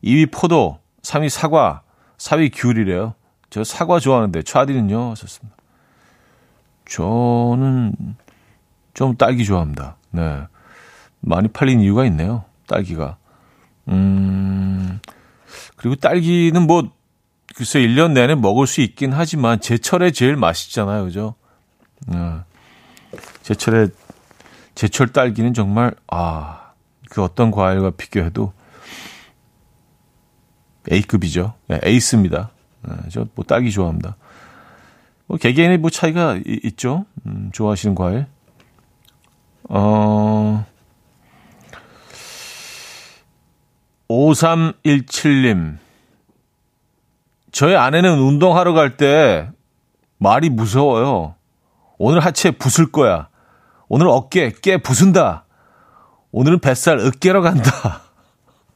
[0.03, 1.81] 2위 포도, 3위 사과,
[2.17, 3.13] 4위 귤이래요.
[3.49, 5.11] 저 사과 좋아하는데 차디는요?
[5.11, 5.55] 하셨습니다.
[6.89, 7.93] 저는
[8.93, 9.97] 좀 딸기 좋아합니다.
[10.11, 10.43] 네.
[11.19, 12.45] 많이 팔린 이유가 있네요.
[12.67, 13.17] 딸기가.
[13.89, 14.99] 음,
[15.75, 16.89] 그리고 딸기는 뭐,
[17.55, 21.05] 글쎄 1년 내내 먹을 수 있긴 하지만 제철에 제일 맛있잖아요.
[21.05, 21.35] 그죠?
[22.05, 22.17] 네.
[23.41, 23.87] 제철에,
[24.75, 26.71] 제철 딸기는 정말, 아,
[27.09, 28.53] 그 어떤 과일과 비교해도
[30.91, 31.53] A급이죠.
[31.67, 32.51] 네, 에이스입니다.
[32.83, 34.15] 네, 저뭐 딸기 좋아합니다.
[35.27, 37.05] 뭐 개개인의 뭐 차이가 이, 있죠.
[37.25, 38.27] 음, 좋아하시는 과일.
[39.69, 40.65] 어,
[44.09, 45.77] 5317님.
[47.51, 49.49] 저희 아내는 운동하러 갈 때
[50.17, 51.35] 말이 무서워요.
[51.97, 53.29] 오늘 하체 부술 거야.
[53.87, 55.45] 오늘 어깨 깨 부순다.
[56.31, 58.01] 오늘은 뱃살 으깨러 간다.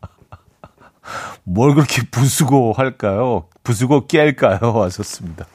[1.43, 3.47] 뭘 그렇게 부수고 할까요?
[3.63, 4.73] 부수고 깰까요?
[4.83, 5.45] 하셨습니다.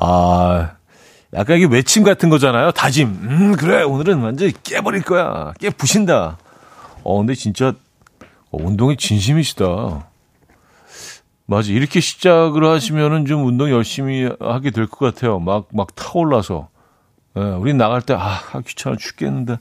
[0.00, 0.72] 아,
[1.34, 2.72] 약간 이게 외침 같은 거잖아요.
[2.72, 3.08] 다짐.
[3.08, 3.82] 음, 그래.
[3.82, 5.52] 오늘은 완전히 깨버릴 거야.
[5.60, 6.38] 깨 부신다.
[7.02, 7.68] 어, 근데 진짜
[8.50, 10.06] 어, 운동에 진심이시다.
[11.46, 11.70] 맞아.
[11.72, 15.38] 이렇게 시작을 하시면은 좀 운동 열심히 하게 될 것 같아요.
[15.38, 16.68] 막, 막 타올라서.
[17.36, 19.56] 예, 우린 나갈 때, 아, 귀찮아 죽겠는데.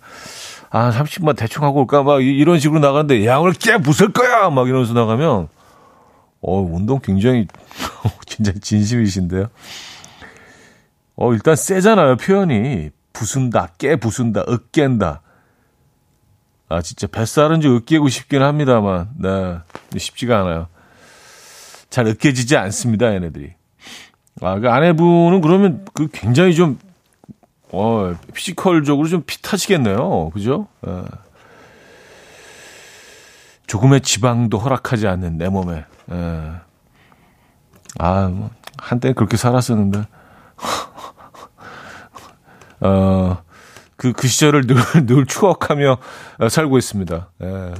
[0.70, 2.04] 아, 30만 대충 하고 올까?
[2.04, 4.50] 막 이런 식으로 나가는데, 야, 오늘 깨 부술 거야!
[4.52, 5.50] 막 이러면서 나가면,
[6.44, 7.48] 어, 운동 굉장히,
[8.28, 9.48] 진짜 진심이신데요.
[11.16, 12.92] 어, 일단 세잖아요, 표현이.
[13.14, 15.22] 부순다, 깨 부순다, 으깬다.
[16.70, 19.58] 아, 진짜 뱃살은 좀 으깨고 싶긴 합니다만, 네,
[19.96, 20.68] 쉽지가 않아요.
[21.90, 23.54] 잘 으깨지지 않습니다, 얘네들이.
[24.42, 26.80] 아, 그 아내분은 그러면 그 굉장히 좀
[27.72, 30.30] 어, physical적으로 좀 fit하시겠네요.
[30.32, 30.68] 그죠?
[30.88, 31.04] 예.
[33.66, 35.86] 조금의 지방도 허락하지 않는 내 몸에.
[36.12, 36.52] 예.
[38.00, 40.06] 아, 뭐, 한때 그렇게 살았었는데.
[42.82, 43.38] 어,
[43.96, 45.98] 그, 그 시절을 늘, 늘 추억하며
[46.50, 47.30] 살고 있습니다.
[47.42, 47.74] 예.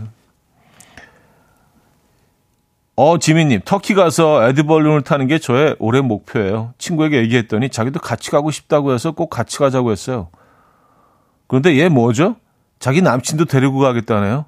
[2.96, 6.76] 어, 지민님, 터키 가서 에드벌룬을 타는 게 저의 올해 목표예요.
[6.78, 10.30] 친구에게 얘기했더니 자기도 같이 가고 싶다고 해서 꼭 같이 가자고 했어요.
[11.48, 12.36] 그런데 얘 뭐죠?
[12.78, 14.46] 자기 남친도 데리고 가겠다네요.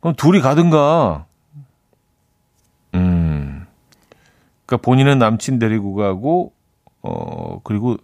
[0.00, 1.26] 그럼 둘이 가든가.
[2.94, 3.66] 음.
[4.70, 6.52] 그러니까 본인은 남친 데리고 가고,
[7.02, 7.96] 어, 그리고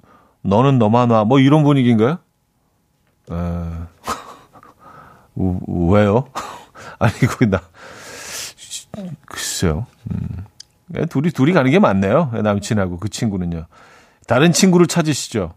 [0.42, 1.24] 너는 너만 와.
[1.24, 2.18] 뭐 이런 분위기인가요?
[3.30, 3.34] 에,
[5.36, 6.26] 왜요?
[6.98, 7.60] 아니, 그, 나,
[9.26, 9.86] 글쎄요.
[10.10, 10.44] 음.
[11.08, 12.32] 둘이, 둘이 가는 게 맞네요.
[12.42, 13.66] 남친하고 그 친구는요.
[14.26, 15.54] 다른 친구를 찾으시죠.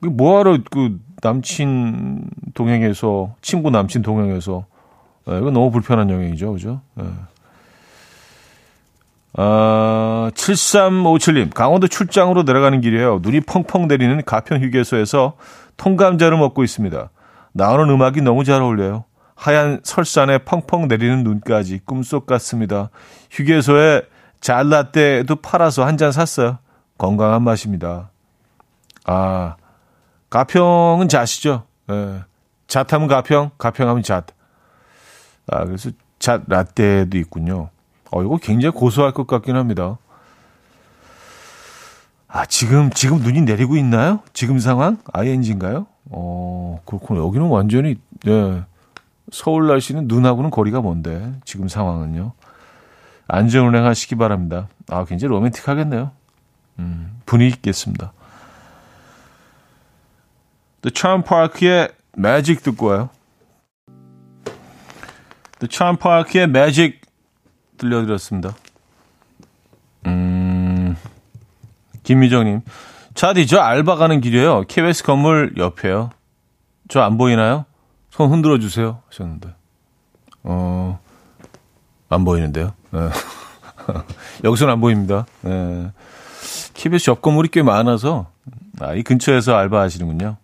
[0.00, 4.66] 뭐하러 그 남친 동행해서, 친구 남친 동행해서,
[5.26, 6.52] 네, 이거 너무 불편한 영향이죠.
[6.52, 6.80] 그죠?
[6.94, 7.04] 네.
[9.38, 13.18] 아, 7357님, 강원도 출장으로 내려가는 길이에요.
[13.22, 15.34] 눈이 펑펑 내리는 가평 휴게소에서
[15.76, 17.10] 통감자를 먹고 있습니다.
[17.52, 19.04] 나오는 음악이 너무 잘 어울려요.
[19.34, 22.88] 하얀 설산에 펑펑 내리는 눈까지 꿈속 같습니다.
[23.30, 24.02] 휴게소에
[24.40, 26.58] 잘라떼도 팔아서 한 잔 샀어요.
[26.96, 28.10] 건강한 맛입니다.
[29.04, 29.56] 아,
[30.30, 31.64] 가평은 잣이죠.
[31.90, 32.20] 예.
[32.66, 34.24] 잣하면 가평, 가평하면 잣.
[35.48, 37.68] 아, 그래서 잣 라떼도 있군요.
[38.10, 39.98] 어, 이거 굉장히 고소할 것 같긴 합니다.
[42.28, 44.20] 아, 지금, 지금 눈이 내리고 있나요?
[44.32, 44.98] 지금 상황?
[45.12, 45.86] ING인가요?
[46.10, 47.20] 어, 그렇구나.
[47.20, 48.62] 여기는 완전히, 예.
[49.32, 52.32] 서울 날씨는 눈하고는 거리가 먼데, 지금 상황은요.
[53.28, 54.68] 안전 운행 하시기 바랍니다.
[54.88, 56.10] 아, 굉장히 로맨틱하겠네요.
[56.78, 58.12] 음, 분위기 있겠습니다.
[60.82, 63.10] The Charm Park의 Magic 듣고 와요.
[65.58, 67.00] The Charm Park의 Magic
[67.78, 68.54] 들려드렸습니다.
[70.06, 70.96] 음,
[72.02, 72.60] 김미정님.
[73.14, 74.64] 차디, 저 알바 가는 길이에요.
[74.68, 76.10] KBS 건물 옆에요.
[76.88, 77.64] 저 안 보이나요?
[78.10, 79.02] 손 흔들어 주세요.
[79.08, 79.54] 하셨는데.
[80.44, 81.00] 어,
[82.08, 82.72] 안 보이는데요.
[82.92, 83.00] 네.
[84.44, 85.26] 여기서는 안 보입니다.
[85.42, 85.90] 네.
[86.74, 88.30] KBS 옆 건물이 꽤 많아서,
[88.80, 90.36] 아, 이 근처에서 알바 하시는군요.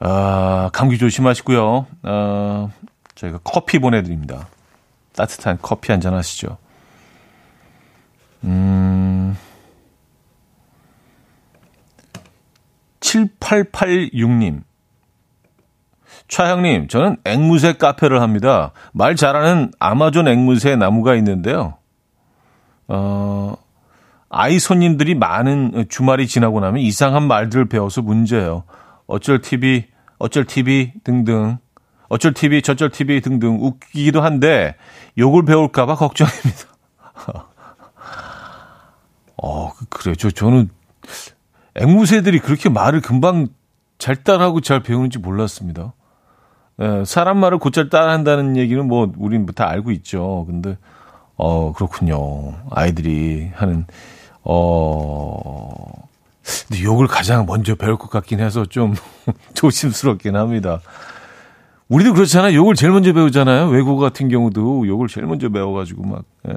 [0.00, 1.86] 아, 감기 조심하시고요.
[2.02, 2.68] 아,
[3.14, 4.48] 저희가 커피 보내드립니다.
[5.18, 6.58] 따뜻한 커피 한잔 하시죠.
[8.44, 9.36] 음,
[13.00, 14.62] 7886님.
[16.28, 18.72] 차형님, 저는 앵무새 카페를 합니다.
[18.92, 21.78] 말 잘하는 아마존 앵무새 나무가 있는데요.
[22.86, 23.56] 어,
[24.28, 28.64] 아이 손님들이 많은 주말이 지나고 나면 이상한 말들을 배워서 문제예요.
[29.06, 29.86] 어쩔 TV,
[30.18, 31.58] 어쩔 TV 등등.
[32.08, 34.76] 어쩔 TV, 저쩔 TV 등등 웃기기도 한데
[35.18, 36.68] 욕을 배울까봐 걱정입니다.
[39.42, 40.14] 어, 그래요.
[40.16, 40.70] 저, 저는
[41.76, 43.48] 앵무새들이 그렇게 말을 금방
[43.98, 45.92] 잘 따라하고 잘 배우는지 몰랐습니다.
[46.80, 50.44] 예, 사람 말을 곧잘 따라한다는 얘기는 뭐, 우린 다 알고 있죠.
[50.46, 50.76] 근데,
[51.36, 52.54] 어, 그렇군요.
[52.70, 53.86] 아이들이 하는,
[54.42, 56.08] 어,
[56.68, 58.94] 근데 욕을 가장 먼저 배울 것 같긴 해서 좀
[59.54, 60.80] 조심스럽긴 합니다.
[61.88, 62.54] 우리도 그렇잖아요.
[62.54, 63.68] 욕을 제일 먼저 배우잖아요.
[63.68, 66.54] 외국어 같은 경우도 욕을 제일 먼저 배워가지고 막, 예.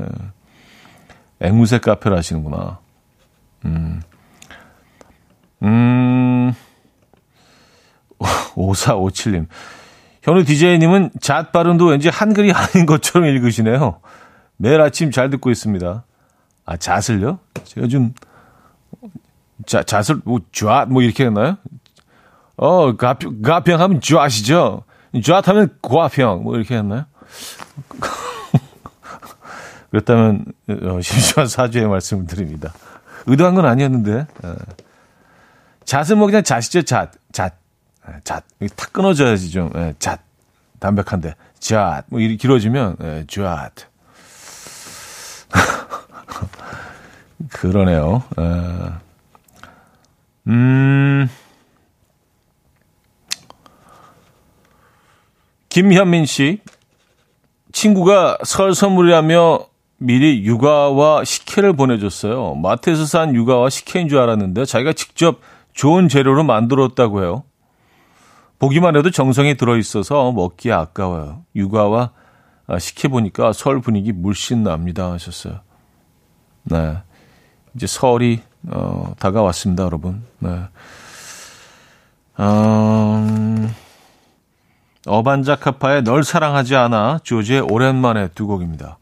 [1.39, 2.80] 앵무새 카페를 하시는구나.
[3.65, 4.02] 음.
[5.63, 6.54] 음.
[8.56, 9.48] 5457님.
[10.24, 14.00] 현우 DJ님은 잣 발음도 왠지 한글이 아닌 것처럼 읽으시네요.
[14.58, 16.04] 매일 아침 잘 듣고 있습니다.
[16.65, 17.39] 아, 잣을요?
[17.64, 18.14] 제가 좀,
[19.66, 21.58] 자, 잣을, 뭐, 잣, 뭐, 이렇게 했나요?
[22.58, 24.84] 어, 가평, 가평 하면 잣이죠.
[25.24, 27.05] 잣하면 고아평, 뭐, 이렇게 했나요?
[29.91, 32.74] 그렇다면, 어, 심심한 사죄의 말씀을 드립니다.
[33.26, 34.55] 의도한 건 아니었는데, 어.
[35.84, 37.12] 잣은 뭐 그냥 잣이죠, 잣.
[37.34, 37.53] 잣.
[38.07, 38.43] 예, 잣.
[38.76, 40.22] 탁 끊어져야지 좀, 예, 잣.
[40.80, 41.36] 담백한데.
[41.59, 42.03] 잣.
[42.07, 43.72] 뭐 이렇게 길어지면, 예, 잣.
[47.49, 48.24] 그러네요.
[48.39, 48.91] 예.
[50.47, 51.30] 음.
[55.72, 56.59] 김현민 씨.
[57.72, 59.59] 친구가 설 선물이라며
[59.99, 62.55] 미리 육아와 식혜를 보내줬어요.
[62.55, 65.39] 마트에서 산 육아와 식혜인 줄 알았는데 자기가 직접
[65.72, 67.43] 좋은 재료로 만들었다고 해요.
[68.59, 71.45] 보기만 해도 정성이 들어있어서 먹기에 아까워요.
[71.55, 72.11] 육아와
[72.78, 75.61] 식혜 보니까 설 분위기 물씬 납니다 하셨어요.
[76.63, 76.97] 네.
[77.76, 80.24] 이제 설이 어, 다가왔습니다, 여러분.
[80.39, 80.49] 네.
[82.39, 83.51] 음,
[85.06, 88.97] 어반자카파의 널 사랑하지 않아 조지의 오랜만에 두 곡입니다.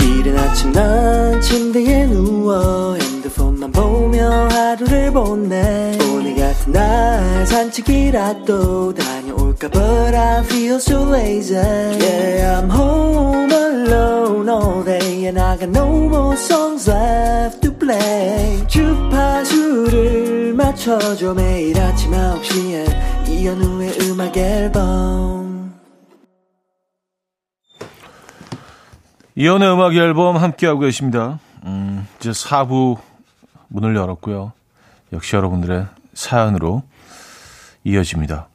[0.00, 9.13] 이른 아침 난 침대에 누워 핸드폰만 보며 하루를 보내 오늘 같은 날 산책이라도 다
[9.54, 15.70] 녀올까 But I feel so lazy Yeah I'm home alone all day And I got
[15.70, 25.74] no more songs left to play 주파수를 맞춰줘 매일 아침 9시에 이현우의 음악 앨범
[29.36, 31.40] 이연의 음악 앨범 함께하고 계십니다.
[31.64, 32.98] 음, 이제 4부
[33.66, 34.52] 문을 열었고요.
[35.12, 36.84] 역시 여러분들의 사연으로
[37.82, 38.46] 이어집니다.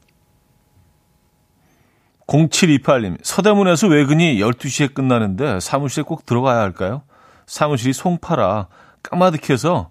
[2.30, 7.02] 0728님, 서대문에서 외근이 12시에 끝나는데 사무실에 꼭 들어가야 할까요?
[7.46, 8.68] 사무실이 송파라
[9.02, 9.90] 까마득해서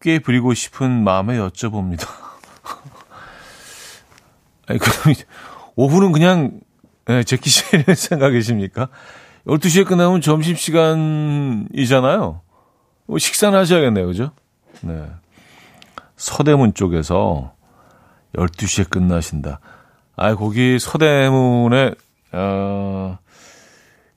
[0.00, 2.06] 꽤 부리고 싶은 마음에 여쭤봅니다.
[4.68, 5.16] 아니, 그럼
[5.74, 6.60] 오후는 그냥
[7.06, 8.88] 네, 제끼시는 생각이십니까?
[9.46, 12.40] 12시에 끝나면 점심시간이잖아요.
[13.06, 14.06] 뭐 식사는 하셔야겠네요.
[14.06, 14.30] 그죠?
[14.82, 15.10] 네.
[16.16, 17.52] 서대문 쪽에서
[18.36, 19.58] 12시에 끝나신다.
[20.16, 21.94] 아, 거기 서대문에,
[22.32, 23.18] 어,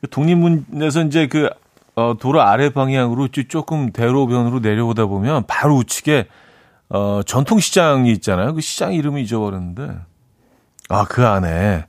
[0.10, 1.50] 독립문에서 이제 그,
[1.96, 6.28] 어, 도로 아래 방향으로 조금 대로변으로 내려오다 보면 바로 우측에,
[6.90, 8.54] 어, 전통시장이 있잖아요.
[8.54, 9.98] 그 시장 이름을 잊어버렸는데.
[10.90, 11.86] 아, 그 안에,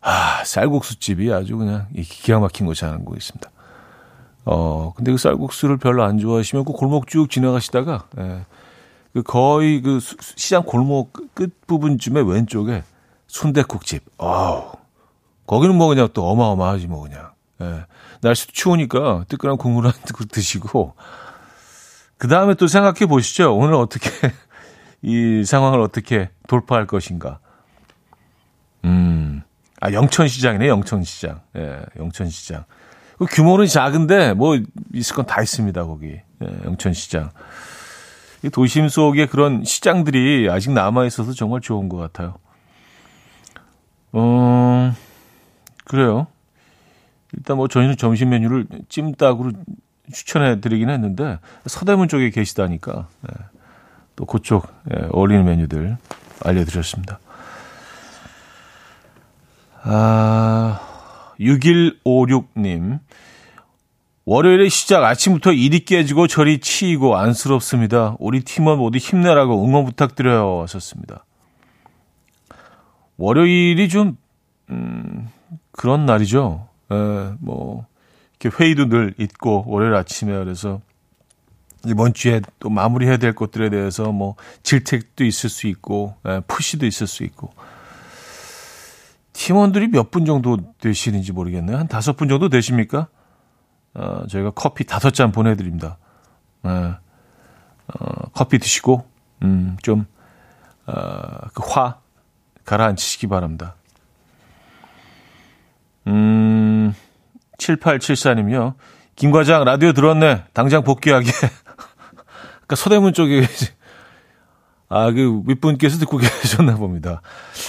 [0.00, 3.50] 아, 쌀국수집이 아주 그냥 기가 막힌 곳이 하는 곳 있습니다.
[4.44, 8.44] 어, 근데 그 쌀국수를 별로 안 좋아하시면 그 골목 쭉 지나가시다가, 예,
[9.12, 10.00] 그 거의 그
[10.36, 12.82] 시장 골목 끝 부분쯤에 왼쪽에
[13.30, 14.04] 순대국집.
[14.18, 14.72] 아우,
[15.46, 17.30] 거기는 뭐 그냥 또 어마어마하지 뭐 그냥.
[17.62, 17.84] 예,
[18.22, 20.94] 날씨도 추우니까 뜨끈한 국물 한 그릇 드시고,
[22.18, 23.54] 그 다음에 또 생각해 보시죠.
[23.56, 24.10] 오늘 어떻게,
[25.02, 27.38] 이 상황을 어떻게 돌파할 것인가.
[28.84, 29.42] 음.
[29.80, 31.40] 아, 영천시장이네, 영천시장.
[31.56, 32.64] 예, 영천시장.
[33.18, 34.58] 그 규모는 작은데, 뭐,
[34.94, 36.06] 있을 건 다 있습니다, 거기.
[36.42, 37.30] 예, 영천시장.
[38.42, 42.36] 이 도심 속에 그런 시장들이 아직 남아 있어서 정말 좋은 것 같아요.
[44.12, 44.94] 어,
[45.84, 46.26] 그래요.
[47.32, 49.52] 일단 뭐, 저희는 점심 메뉴를 찜닭으로
[50.12, 53.44] 추천해 드리긴 했는데, 서대문 쪽에 계시다니까, 예,
[54.16, 55.96] 또 그쪽, 예, 어울리는 메뉴들
[56.44, 57.20] 알려드렸습니다.
[59.82, 60.80] 아,
[61.38, 63.00] 6156님.
[64.26, 68.16] 월요일에 시작 아침부터 일이 깨지고 저리 치이고 안쓰럽습니다.
[68.20, 70.62] 우리 팀원 모두 힘내라고 응원 부탁드려요.
[70.62, 71.24] 하셨습니다.
[73.20, 74.16] 월요일이 좀,
[74.70, 75.28] 음,
[75.72, 76.66] 그런 날이죠.
[76.90, 77.86] 에, 뭐,
[78.40, 80.80] 이렇게 회의도 늘 있고, 월요일 아침에 그래서
[81.86, 87.06] 이번 주에 또 마무리해야 될 것들에 대해서 뭐 질책도 있을 수 있고, 에, 푸시도 있을
[87.06, 87.52] 수 있고.
[89.34, 91.76] 팀원들이 몇 분 정도 되시는지 모르겠네요.
[91.78, 93.08] 한 다섯 분 정도 되십니까?
[93.94, 95.98] 어, 저희가 커피 다섯 잔 보내드립니다.
[96.62, 96.70] 네.
[96.70, 99.04] 어, 커피 드시고,
[99.42, 100.06] 음, 좀,
[100.86, 100.92] 어,
[101.54, 102.00] 그 화
[102.70, 103.74] 가라앉히시기 바랍니다.
[106.06, 106.94] 음,
[107.58, 108.74] 7874님이요.
[109.16, 110.44] 김 과장, 라디오 들었네.
[110.52, 111.30] 당장 복귀하게.
[112.62, 113.42] 그러니까 서대문 쪽에
[114.88, 117.22] 아, 그 윗분께서 듣고 계셨나 봅니다.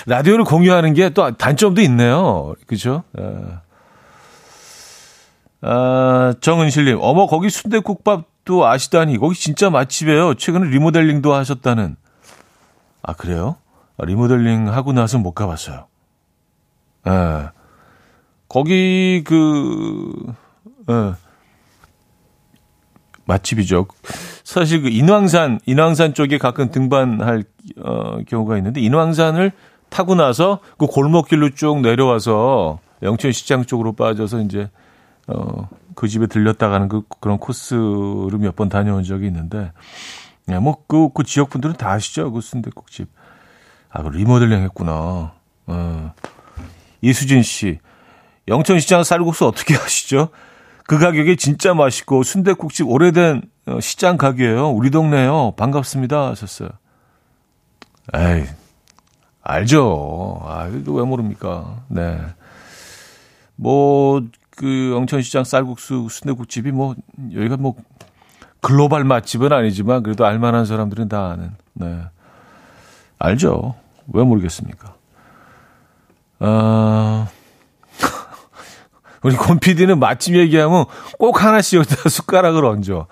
[0.05, 2.53] 라디오를 공유하는 게 또 단점도 있네요.
[2.67, 3.03] 그죠?
[5.61, 10.35] 아, 정은실님, 어머, 거기 순대국밥도 아시다니, 거기 진짜 맛집이에요.
[10.35, 11.95] 최근에 리모델링도 하셨다는.
[13.03, 13.57] 아, 그래요?
[13.97, 15.87] 아, 리모델링 하고 나서 못 가봤어요.
[17.07, 17.49] 예.
[18.49, 20.13] 거기 그,
[20.89, 21.13] 예.
[23.25, 23.87] 맛집이죠.
[24.43, 27.43] 사실 그 인왕산, 인왕산 쪽에 가끔 등반할
[27.81, 29.51] 어, 경우가 있는데 인왕산을
[29.89, 34.69] 타고 나서 그 골목길로 쭉 내려와서 영천시장 쪽으로 빠져서 이제
[35.27, 39.71] 어, 그 집에 들렸다 가는 그 그런 코스를 몇 번 다녀온 적이 있는데
[40.47, 43.07] 네, 뭐그 그 지역 분들은 다 아시죠 그 순대국집.
[43.91, 45.33] 아, 그 리모델링 했구나.
[45.67, 46.13] 어.
[47.01, 47.79] 이수진 씨,
[48.47, 50.29] 영천시장 쌀국수 어떻게 하시죠?
[50.85, 54.69] 그 가격에 진짜 맛있고 순대국집 오래된 어, 시장 가게예요.
[54.71, 55.53] 우리 동네요.
[55.55, 56.29] 반갑습니다.
[56.29, 56.69] 하셨어요.
[58.13, 58.45] 에이,
[59.43, 60.41] 알죠.
[60.43, 61.83] 아, 이거 왜 모릅니까?
[61.87, 62.19] 네.
[63.55, 66.95] 뭐, 그 영천시장 쌀국수 순대국집이 뭐,
[67.33, 67.75] 여기가 뭐,
[68.59, 72.01] 글로벌 맛집은 아니지만 그래도 알만한 사람들은 다 아는, 네.
[73.17, 73.75] 알죠.
[74.07, 74.95] 왜 모르겠습니까?
[76.39, 77.27] 아,
[79.23, 80.85] 우리 권 PD는 맛집 얘기하면
[81.19, 83.07] 꼭 하나씩 여기다 숟가락을 얹어.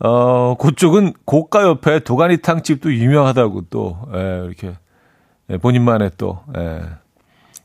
[0.00, 4.76] 어, 그쪽은 고가 옆에 도가니탕 집도 유명하다고 또, 예, 이렇게,
[5.50, 6.82] 예, 본인만의 또, 예,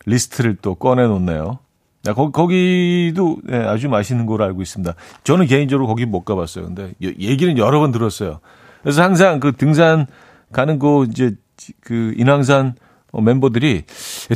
[0.05, 1.59] 리스트를 또 꺼내놓네요.
[2.07, 4.93] 야, 거, 거기도 네, 아주 맛있는 걸로 알고 있습니다.
[5.23, 6.65] 저는 개인적으로 거기 못 가봤어요.
[6.65, 8.39] 근데 얘기는 여러 번 들었어요.
[8.81, 10.07] 그래서 항상 그 등산
[10.51, 11.35] 가는 거 이제
[11.81, 12.75] 그 인왕산
[13.11, 13.83] 어, 멤버들이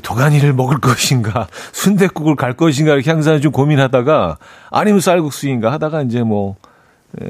[0.04, 4.38] 도가니를 먹을 것인가, 순대국을 갈 것인가 이렇게 항상 좀 고민하다가
[4.70, 6.58] 아니면 쌀국수인가 하다가 이제 뭐
[7.20, 7.28] 에,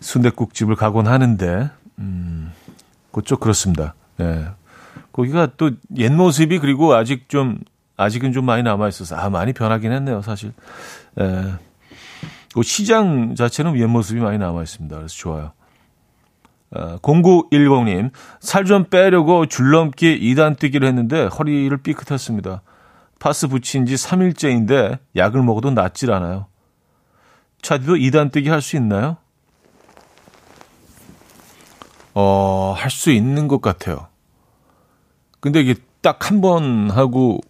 [0.00, 2.52] 순대국집을 가곤 하는데 음,
[3.12, 3.94] 그쪽 그렇습니다.
[4.20, 4.46] 예.
[5.12, 7.58] 거기가 또 옛 모습이 그리고 아직 좀
[7.96, 10.52] 아직은 좀 많이 남아 있어서 아 많이 변하긴 했네요, 사실.
[11.20, 11.54] 예.
[12.54, 14.96] 그 시장 자체는 옛 모습이 많이 남아 있습니다.
[14.96, 15.52] 그래서 좋아요.
[16.72, 18.10] 0910님, 어,
[18.40, 22.62] 살좀 빼려고 줄넘기 2단 뛰기를 했는데 허리를 삐끗했습니다.
[23.18, 26.46] 파스 붙인 지 3일째인데 약을 먹어도 낫질 않아요.
[27.60, 29.16] 차디도 2단 뛰기 할 수 있나요?
[32.14, 34.08] 어, 할 수 있는 것 같아요.
[35.40, 37.40] 근데 이게 딱 한 번 하고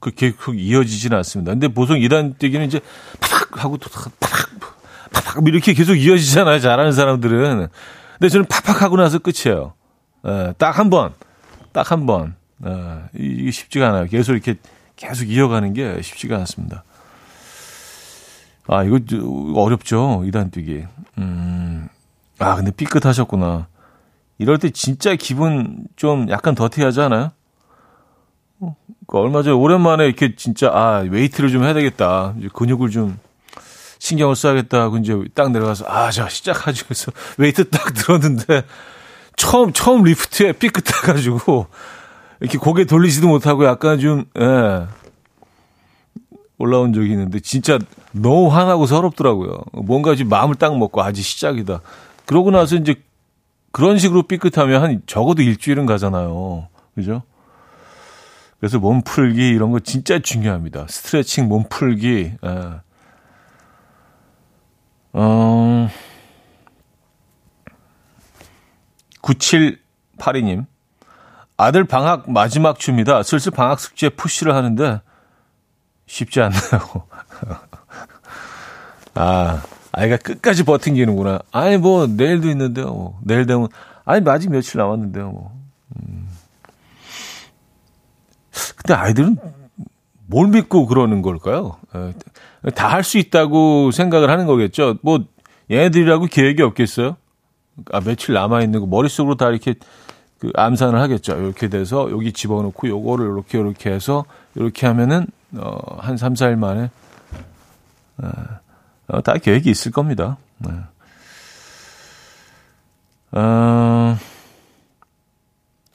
[0.00, 1.52] 그 계속 이어지지는 않습니다.
[1.52, 2.80] 근데 보통 2단 뛰기는 이제
[3.20, 4.50] 팍팍 하고 또 팍팍
[5.12, 6.60] 팍팍 이렇게 계속 이어지잖아요.
[6.60, 7.68] 잘하는 사람들은.
[8.20, 9.72] 근데 저는 팍팍 하고 나서 끝이에요.
[10.26, 11.14] 예, 딱한 번,
[11.72, 12.34] 딱 한 번.
[12.66, 14.04] 예, 이게 쉽지가 않아요.
[14.04, 14.56] 계속 이렇게
[14.96, 16.84] 계속 이어가는 게 쉽지가 않습니다.
[18.66, 18.98] 아, 이거
[19.56, 20.22] 어렵죠.
[20.26, 20.84] 이단 뛰기.
[21.16, 21.88] 음,
[22.38, 23.68] 아, 근데 삐끗하셨구나.
[24.36, 27.30] 이럴 때 진짜 기분 좀 약간 더티하지 않아요?
[29.06, 33.18] 그 얼마 전에 오랜만에 이렇게 진짜 아 웨이트를 좀 해야 되겠다 근육을 좀
[34.00, 36.84] 신경을 써야겠다 하고 이제 딱 내려가서 아, 자, 시작하지.
[36.84, 38.64] 그래서 웨이트 딱 들었는데
[39.36, 41.66] 처음, 처음 lift에 삐끗해가지고
[42.40, 44.86] 이렇게 고개 돌리지도 못하고 약간 좀, 예.
[46.58, 47.78] 올라온 적이 있는데 진짜
[48.12, 49.62] 너무 화나고 서럽더라고요.
[49.72, 51.80] 뭔가 지금 마음을 딱 먹고 아직 시작이다.
[52.26, 52.96] 그러고 나서 이제
[53.72, 56.68] 그런 식으로 삐끗하면 한 적어도 일주일은 가잖아요.
[56.94, 57.22] 그죠?
[58.58, 60.86] 그래서 몸 풀기 이런 거 진짜 중요합니다.
[60.88, 62.32] 스트레칭, 몸 풀기.
[62.44, 62.89] 예.
[65.12, 65.88] 어,
[69.22, 70.66] 9782님.
[71.56, 73.22] 아들 방학 마지막 주입니다.
[73.22, 75.02] 슬슬 방학 숙제 푸시를 하는데
[76.06, 77.06] 쉽지 않나요?
[79.14, 81.40] 아, 아이가 끝까지 버팅기는구나.
[81.52, 82.86] 아니, 뭐, 내일도 있는데요.
[82.86, 83.20] 뭐.
[83.22, 83.68] 내일 되면,
[84.04, 85.30] 아니, 아직 며칠 남았는데요.
[85.30, 85.52] 뭐.
[85.96, 86.28] 음.
[88.76, 89.36] 근데 아이들은
[90.30, 91.76] 뭘 믿고 그러는 걸까요?
[91.96, 92.70] 예.
[92.70, 94.96] 다할 수 있다고 생각을 하는 거겠죠.
[95.02, 95.24] 뭐
[95.70, 97.16] 얘네들이라고 계획이 없겠어요?
[97.92, 99.74] 아 며칠 남아 있는 거 머릿속으로 다 이렇게
[100.38, 101.36] 그 암산을 하겠죠.
[101.36, 104.24] 이렇게 돼서 여기 집어넣고 요거를 이렇게 이렇게 해서
[104.54, 105.26] 이렇게 하면은
[105.58, 106.90] 어한 3, 4일 만에
[108.18, 108.30] 어,
[109.08, 110.36] 어, 다 계획이 있을 겁니다.
[110.58, 110.70] 네.
[113.32, 114.16] 어,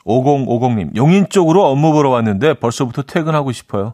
[0.05, 3.93] 5050님, 용인 쪽으로 업무 보러 왔는데 벌써부터 퇴근하고 싶어요.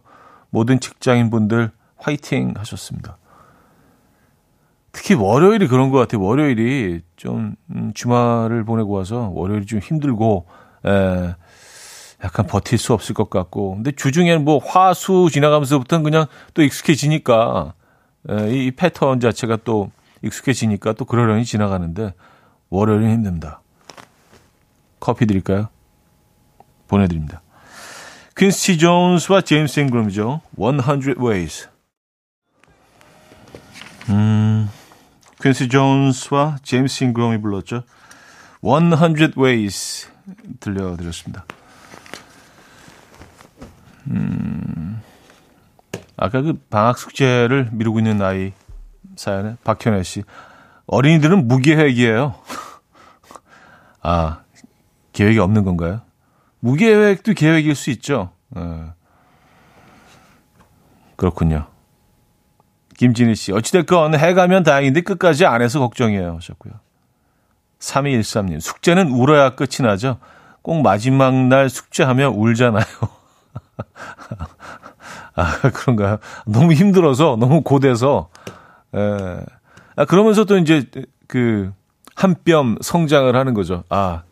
[0.52, 3.18] 모든 직장인분들 화이팅 하셨습니다.
[4.92, 6.22] 특히 월요일이 그런 것 같아요.
[6.22, 10.46] 월요일이 좀 음, 주말을 보내고 와서 월요일이 좀 힘들고
[10.86, 11.34] 에,
[12.24, 17.74] 약간 버틸 수 없을 것 같고 근데 주중에는 뭐 화수 지나가면서부터는 그냥 또 익숙해지니까
[18.30, 19.92] 에, 이 패턴 자체가 또
[20.22, 22.14] 익숙해지니까 또 그러려니 지나가는데
[22.70, 23.62] 월요일은 힘듭니다.
[25.00, 25.70] 커피 드릴까요?
[26.88, 27.42] 보내드립니다.
[28.42, 30.42] 퀸시 존스와 제임스 잉그럼이죠.
[30.58, 31.70] 100 Ways.
[34.10, 34.68] 음,
[35.44, 37.84] 퀸시 존스와 제임스 잉그럼이 불렀죠.
[38.64, 40.10] 100 Ways
[40.60, 41.46] 들려드렸습니다.
[44.08, 45.04] 음,
[46.18, 48.54] 아까 그 방학 숙제를 미루고 있는 아이
[49.18, 50.24] 사연에 박현애 씨.
[50.88, 52.34] 어린이들은 무계획이에요.
[54.02, 54.42] 아,
[55.14, 56.02] 계획이 없는 건가요?
[56.62, 58.32] 무계획도 계획일 수 있죠.
[58.50, 58.62] 네.
[61.18, 61.68] 그렇군요.
[62.98, 66.36] 김진희 씨, 어찌됐건 해가면 다행인데 끝까지 안 해서 걱정이에요.
[66.36, 66.74] 하셨고요.
[67.80, 70.20] 3213님, 숙제는 울어야 끝이 나죠.
[70.62, 72.84] 꼭 마지막 날 숙제하면 울잖아요.
[75.36, 76.18] 아, 그런가요?
[76.46, 78.30] 너무 힘들어서, 너무 고돼서,
[78.94, 79.00] 에.
[79.00, 79.40] 예.
[79.96, 80.86] 아, 그러면서 또 이제
[81.28, 81.72] 그,
[82.16, 83.84] 한 뼘 성장을 하는 거죠.
[83.90, 84.24] 아,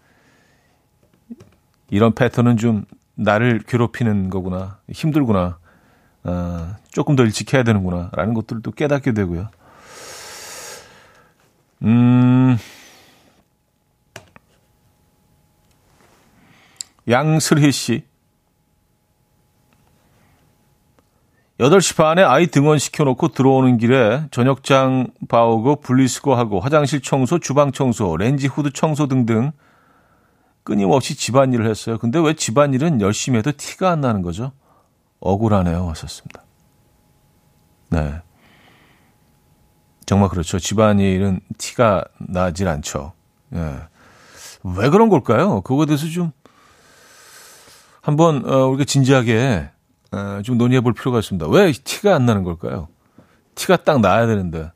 [1.89, 2.85] 이런 패턴은 좀
[3.15, 4.79] 나를 괴롭히는 거구나.
[4.89, 5.59] 힘들구나.
[6.23, 8.09] 어, 조금 더 일찍 해야 되는구나.
[8.13, 9.49] 라는 것들도 깨닫게 되고요.
[11.83, 12.57] 음,
[17.09, 18.03] 양슬희 씨.
[21.59, 28.71] 8시 반에 아이 등원시켜놓고 들어오는 길에 저녁장 봐오고 분리수거하고 화장실 청소, 주방 청소, 렌지 후드
[28.71, 29.51] 청소 등등
[30.64, 31.97] 끊임없이 집안일을 했어요.
[31.97, 34.51] 근데 왜 집안일은 열심히 해도 티가 안 나는 거죠?
[35.20, 35.86] 억울하네요.
[35.86, 36.43] 왔었습니다.
[37.89, 38.22] 네.
[40.05, 40.60] 정말 그렇죠.
[40.60, 43.14] 집안일은 티가 나질 않죠.
[43.53, 43.80] 예.
[44.64, 45.62] 왜 그런 걸까요?
[45.62, 46.32] 그거에 대해서 좀
[48.01, 49.70] 한번 어, 우리가 진지하게
[50.12, 51.47] 어, 좀 논의해 볼 필요가 있습니다.
[51.49, 52.88] 왜 티가 안 나는 걸까요?
[53.55, 54.72] 티가 딱 나야 되는데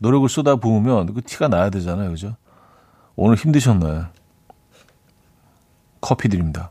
[0.00, 2.36] 노력을 쏟아 부으면 그 티가 나야 되잖아요, 그죠?
[3.16, 4.06] 오늘 힘드셨나요?
[6.06, 6.70] 커피 드립니다.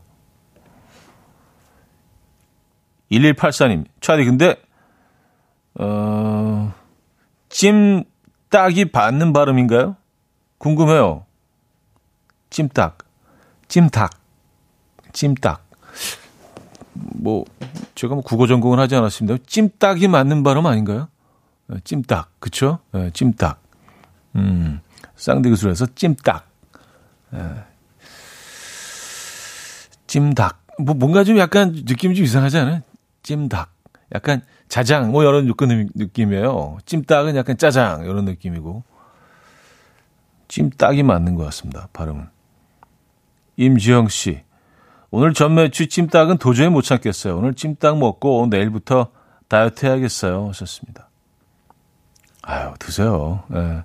[3.12, 4.56] 1184님, 차디, 근데,
[5.78, 6.72] 어,
[7.50, 9.96] 찜닭이 받는 발음인가요?
[10.56, 11.26] 궁금해요.
[12.48, 12.96] 찜닭.
[13.68, 14.10] 찜닭.
[15.12, 15.66] 찜닭.
[16.94, 17.44] 뭐,
[17.94, 19.44] 제가 뭐 국어 전공을 하지 않았습니다.
[19.46, 21.08] 찜닭이 맞는 발음 아닌가요?
[21.66, 22.40] 네, 찜닭.
[22.40, 22.78] 그쵸?
[22.92, 23.60] 네, 찜닭.
[24.36, 24.80] 음,
[25.14, 26.48] 쌍디그술에서 찜닭.
[30.06, 30.12] 네.
[30.12, 30.62] 찜닭.
[30.78, 32.80] 뭐, 뭔가 좀 약간 느낌이 좀 이상하지 않아요?
[33.22, 33.72] 찜닭.
[34.14, 35.46] 약간 자장, 뭐 이런
[35.94, 36.78] 느낌이에요.
[36.86, 38.84] 찜닭은 약간 짜장, 이런 느낌이고.
[40.48, 41.88] 찜닭이 맞는 것 같습니다.
[41.92, 42.28] 발음은.
[43.56, 44.42] 임지영 씨.
[45.10, 47.38] 오늘 전매추 찜닭은 도저히 못 참겠어요.
[47.38, 49.08] 오늘 찜닭 먹고 내일부터
[49.48, 50.48] 다이어트 해야겠어요.
[50.48, 51.08] 하셨습니다.
[52.42, 53.42] 아유, 드세요.
[53.54, 53.84] 예.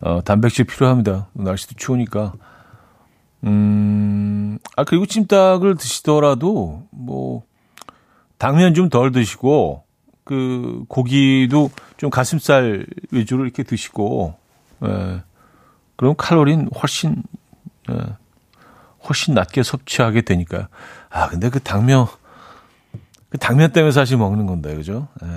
[0.00, 1.28] 어, 단백질 필요합니다.
[1.32, 2.34] 날씨도 추우니까.
[3.44, 7.42] 음, 아, 그리고 찜닭을 드시더라도, 뭐,
[8.38, 9.84] 당면 좀 덜 드시고,
[10.24, 14.34] 그, 고기도 좀 가슴살 위주로 이렇게 드시고,
[14.84, 15.22] 예.
[15.96, 17.22] 그럼 칼로리는 훨씬,
[17.90, 17.94] 예.
[19.08, 20.66] 훨씬 낮게 섭취하게 되니까요.
[21.10, 22.06] 아, 근데 그 당면,
[23.30, 25.08] 그 당면 때문에 사실 먹는 건데, 그죠?
[25.22, 25.28] 예.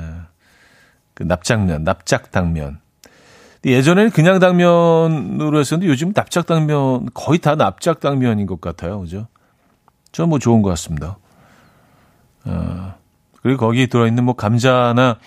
[1.14, 2.80] 그 납작면, 납작당면.
[3.66, 9.02] 예전에는 그냥 당면으로 했었는데 요즘 납작 당면, 거의 다 납작 당면인 것 같아요.
[9.02, 9.28] 그죠?
[10.12, 11.18] 저는 뭐 좋은 것 같습니다.
[12.46, 12.94] 어,
[13.42, 15.18] 그리고 거기 들어있는 뭐 감자나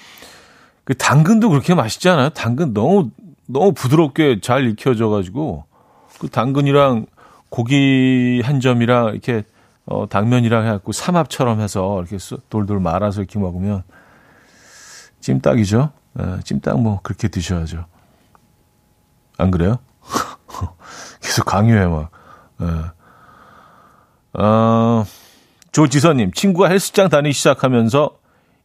[0.85, 2.31] 그 당근도 그렇게 맛있지 않아요?
[2.31, 3.11] 당근 너무,
[3.47, 5.65] 너무 부드럽게 잘 익혀져 가지고
[6.19, 7.07] 그 당근이랑
[7.49, 9.45] 고기 한 점이랑 이렇게
[9.85, 12.17] 어, 당면이랑 해갖고 삼합처럼 해서 이렇게
[12.49, 13.83] 돌돌 말아서 이렇게 먹으면
[15.21, 15.91] 찜닭이죠.
[16.19, 17.85] 예, 찜닭 뭐 그렇게 드셔야죠.
[19.43, 19.79] 안 그래요?
[21.21, 22.11] 계속 강요해 막.
[22.63, 24.41] 예.
[24.41, 25.05] 어,
[25.73, 28.11] 조지선님 친구가 헬스장 다니기 시작하면서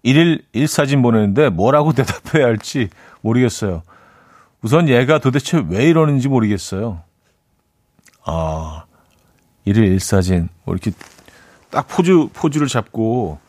[0.04, 2.90] 일일 일사진 보내는데 뭐라고 대답해야 할지
[3.22, 3.82] 모르겠어요.
[4.62, 7.02] 우선 얘가 도대체 왜 이러는지 모르겠어요.
[8.24, 8.86] 아,
[9.66, 10.50] 일일 일사진.
[10.64, 10.92] 뭐 이렇게
[11.70, 13.40] 딱 포즈, 포즈를 잡고.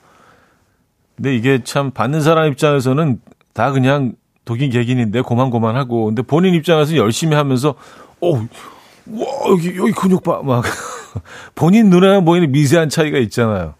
[1.16, 3.20] 근데 이게 참 받는 사람 입장에서는
[3.52, 4.14] 다 그냥
[4.48, 6.06] 독인 객인인데 고만고만하고.
[6.06, 7.74] 근데 본인 입장에서 열심히 하면서,
[8.22, 10.40] 어, 와, 여기, 여기 근육 봐.
[10.42, 10.64] 막.
[11.54, 13.74] 본인 눈에 보이는 미세한 차이가 있잖아요.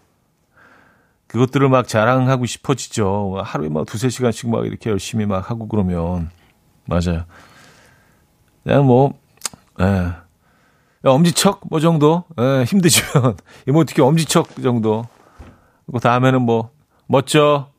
[1.25, 3.41] 그것들을 막 자랑하고 싶어지죠.
[3.43, 6.29] 하루에 막 두세 시간씩 막 이렇게 열심히 막 하고 그러면.
[6.85, 7.23] 맞아요.
[8.63, 9.13] 그냥 뭐,
[9.79, 10.11] 예.
[11.03, 15.07] 엄지척 뭐 정도 예, 힘드시면 이모티콘 엄지척 정도
[15.91, 16.71] 그 다음에는 뭐
[17.07, 17.69] 멋져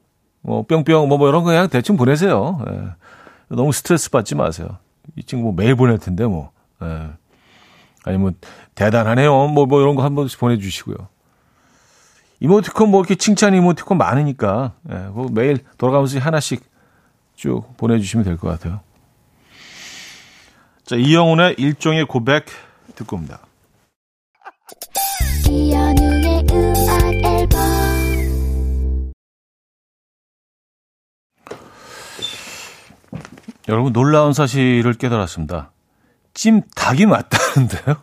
[0.42, 2.60] 뭐 뿅뿅 뭐, 뭐 이런 거 그냥 대충 보내세요.
[2.70, 3.54] 예.
[3.54, 4.78] 너무 스트레스 받지 마세요.
[5.16, 6.50] 이 친구 뭐 매일 보낼 텐데 뭐
[6.82, 7.10] 예.
[8.04, 8.34] 아니면
[8.74, 10.96] 대단하네요 뭐, 뭐 이런 거 한 번씩 보내주시고요.
[12.40, 16.64] 이모티콘 뭐 이렇게 칭찬 이모티콘 많으니까 예, 그 매일 돌아가면서 하나씩
[17.36, 18.80] 쭉 보내주시면 될 것 같아요.
[20.84, 22.46] 자 이영훈의 일종의 고백
[22.94, 23.40] 듣고 옵니다.
[33.70, 35.70] 여러분 놀라운 사실을 깨달았습니다.
[36.34, 37.96] 찜 닭이 맞다는데요.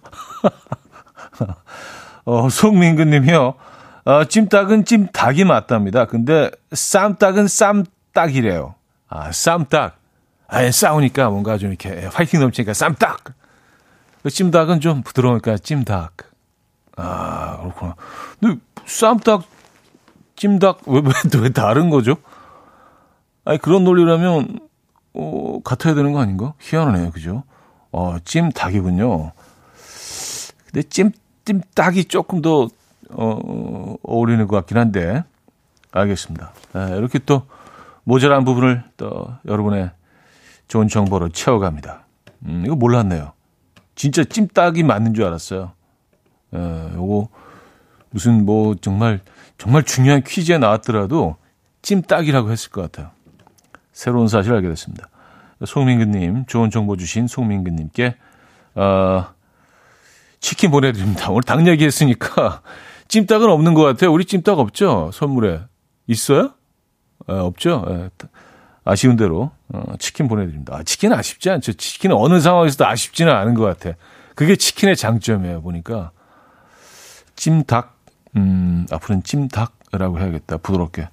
[2.25, 3.53] 어, 송민근 님이요.
[4.05, 6.05] 어, 찜닭은 찜닭이 맞답니다.
[6.05, 8.75] 근데 쌈닭은 쌈닭이래요.
[9.09, 9.97] 아, 쌈닭.
[10.47, 13.33] 아, 싸우니까 뭔가 좀 이렇게 화이팅 넘치니까 쌈닭.
[14.23, 16.15] 그 찜닭은 좀 부드러우니까 찜닭.
[16.95, 17.95] 아, 그렇구나.
[18.39, 19.43] 근데 쌈닭,
[20.37, 22.15] 찜닭, 왜, 왜, 왜 다른 거죠?
[23.43, 24.66] 아니, 그런 논리라면,
[25.17, 26.53] 어, 같아야 되는 거 아닌가?
[26.59, 27.11] 희한하네요.
[27.11, 27.43] 그죠?
[27.91, 29.31] 어, 찜닭이군요.
[30.67, 31.11] 근데 찜,
[31.45, 32.69] 찜닭이 조금 더,
[33.09, 35.23] 어, 어울리는 것 같긴 한데.
[35.91, 36.51] 알겠습니다.
[36.73, 37.43] 아, 이렇게 또
[38.03, 39.89] 모자란 부분을 또 여러분의
[40.67, 42.05] 좋은 정보로 채워갑니다.
[42.45, 43.31] 음, 이거 몰랐네요.
[43.95, 45.71] 진짜 찜닭이 맞는 줄 알았어요.
[46.53, 47.29] 예, 요거
[48.11, 49.21] 무슨 뭐 정말
[49.57, 51.35] 정말 중요한 퀴즈에 나왔더라도
[51.81, 53.11] 찜닭이라고 했을 것 같아요.
[53.97, 55.09] 새로운 사실 알게 됐습니다.
[55.65, 58.15] 송민근님, 좋은 정보 주신 송민근님께
[58.75, 59.25] 어,
[60.39, 61.31] 치킨 보내드립니다.
[61.31, 62.61] 오늘 닭 얘기했으니까
[63.09, 64.13] 찜닭은 없는 것 같아요.
[64.13, 65.09] 우리 찜닭 없죠?
[65.13, 65.61] 선물에.
[66.05, 66.51] 있어요?
[67.27, 67.85] 에, 없죠?
[67.89, 68.09] 에,
[68.85, 70.75] 아쉬운 대로 어, 치킨 보내드립니다.
[70.75, 71.73] 아, 치킨 아쉽지 않죠?
[71.73, 73.97] 치킨은 어느 상황에서도 아쉽지는 않은 것 같아.
[74.35, 75.63] 그게 치킨의 장점이에요.
[75.63, 76.11] 보니까
[77.35, 77.97] 찜닭,
[78.35, 80.57] 음, 앞으로는 찜닭이라고 해야겠다.
[80.57, 81.09] 부드럽게.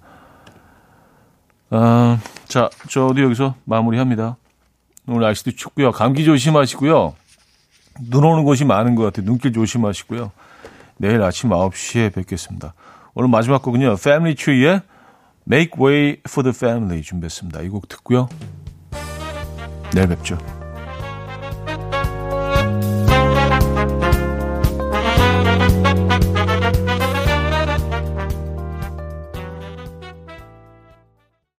[1.76, 4.36] 아, 자, 저도 여기서 마무리합니다.
[5.08, 5.90] 오늘 날씨도 춥고요.
[5.90, 7.14] 감기 조심하시고요.
[8.10, 9.26] 눈 오는 곳이 많은 것 같아요.
[9.26, 10.30] 눈길 조심하시고요.
[10.98, 12.74] 내일 아침 9시에 뵙겠습니다.
[13.14, 13.94] 오늘 마지막 곡은요.
[13.94, 14.82] Family Tree의
[15.50, 17.62] Make Way for the Family 준비했습니다.
[17.62, 18.28] 이 곡 듣고요.
[19.92, 20.38] 내일 뵙죠.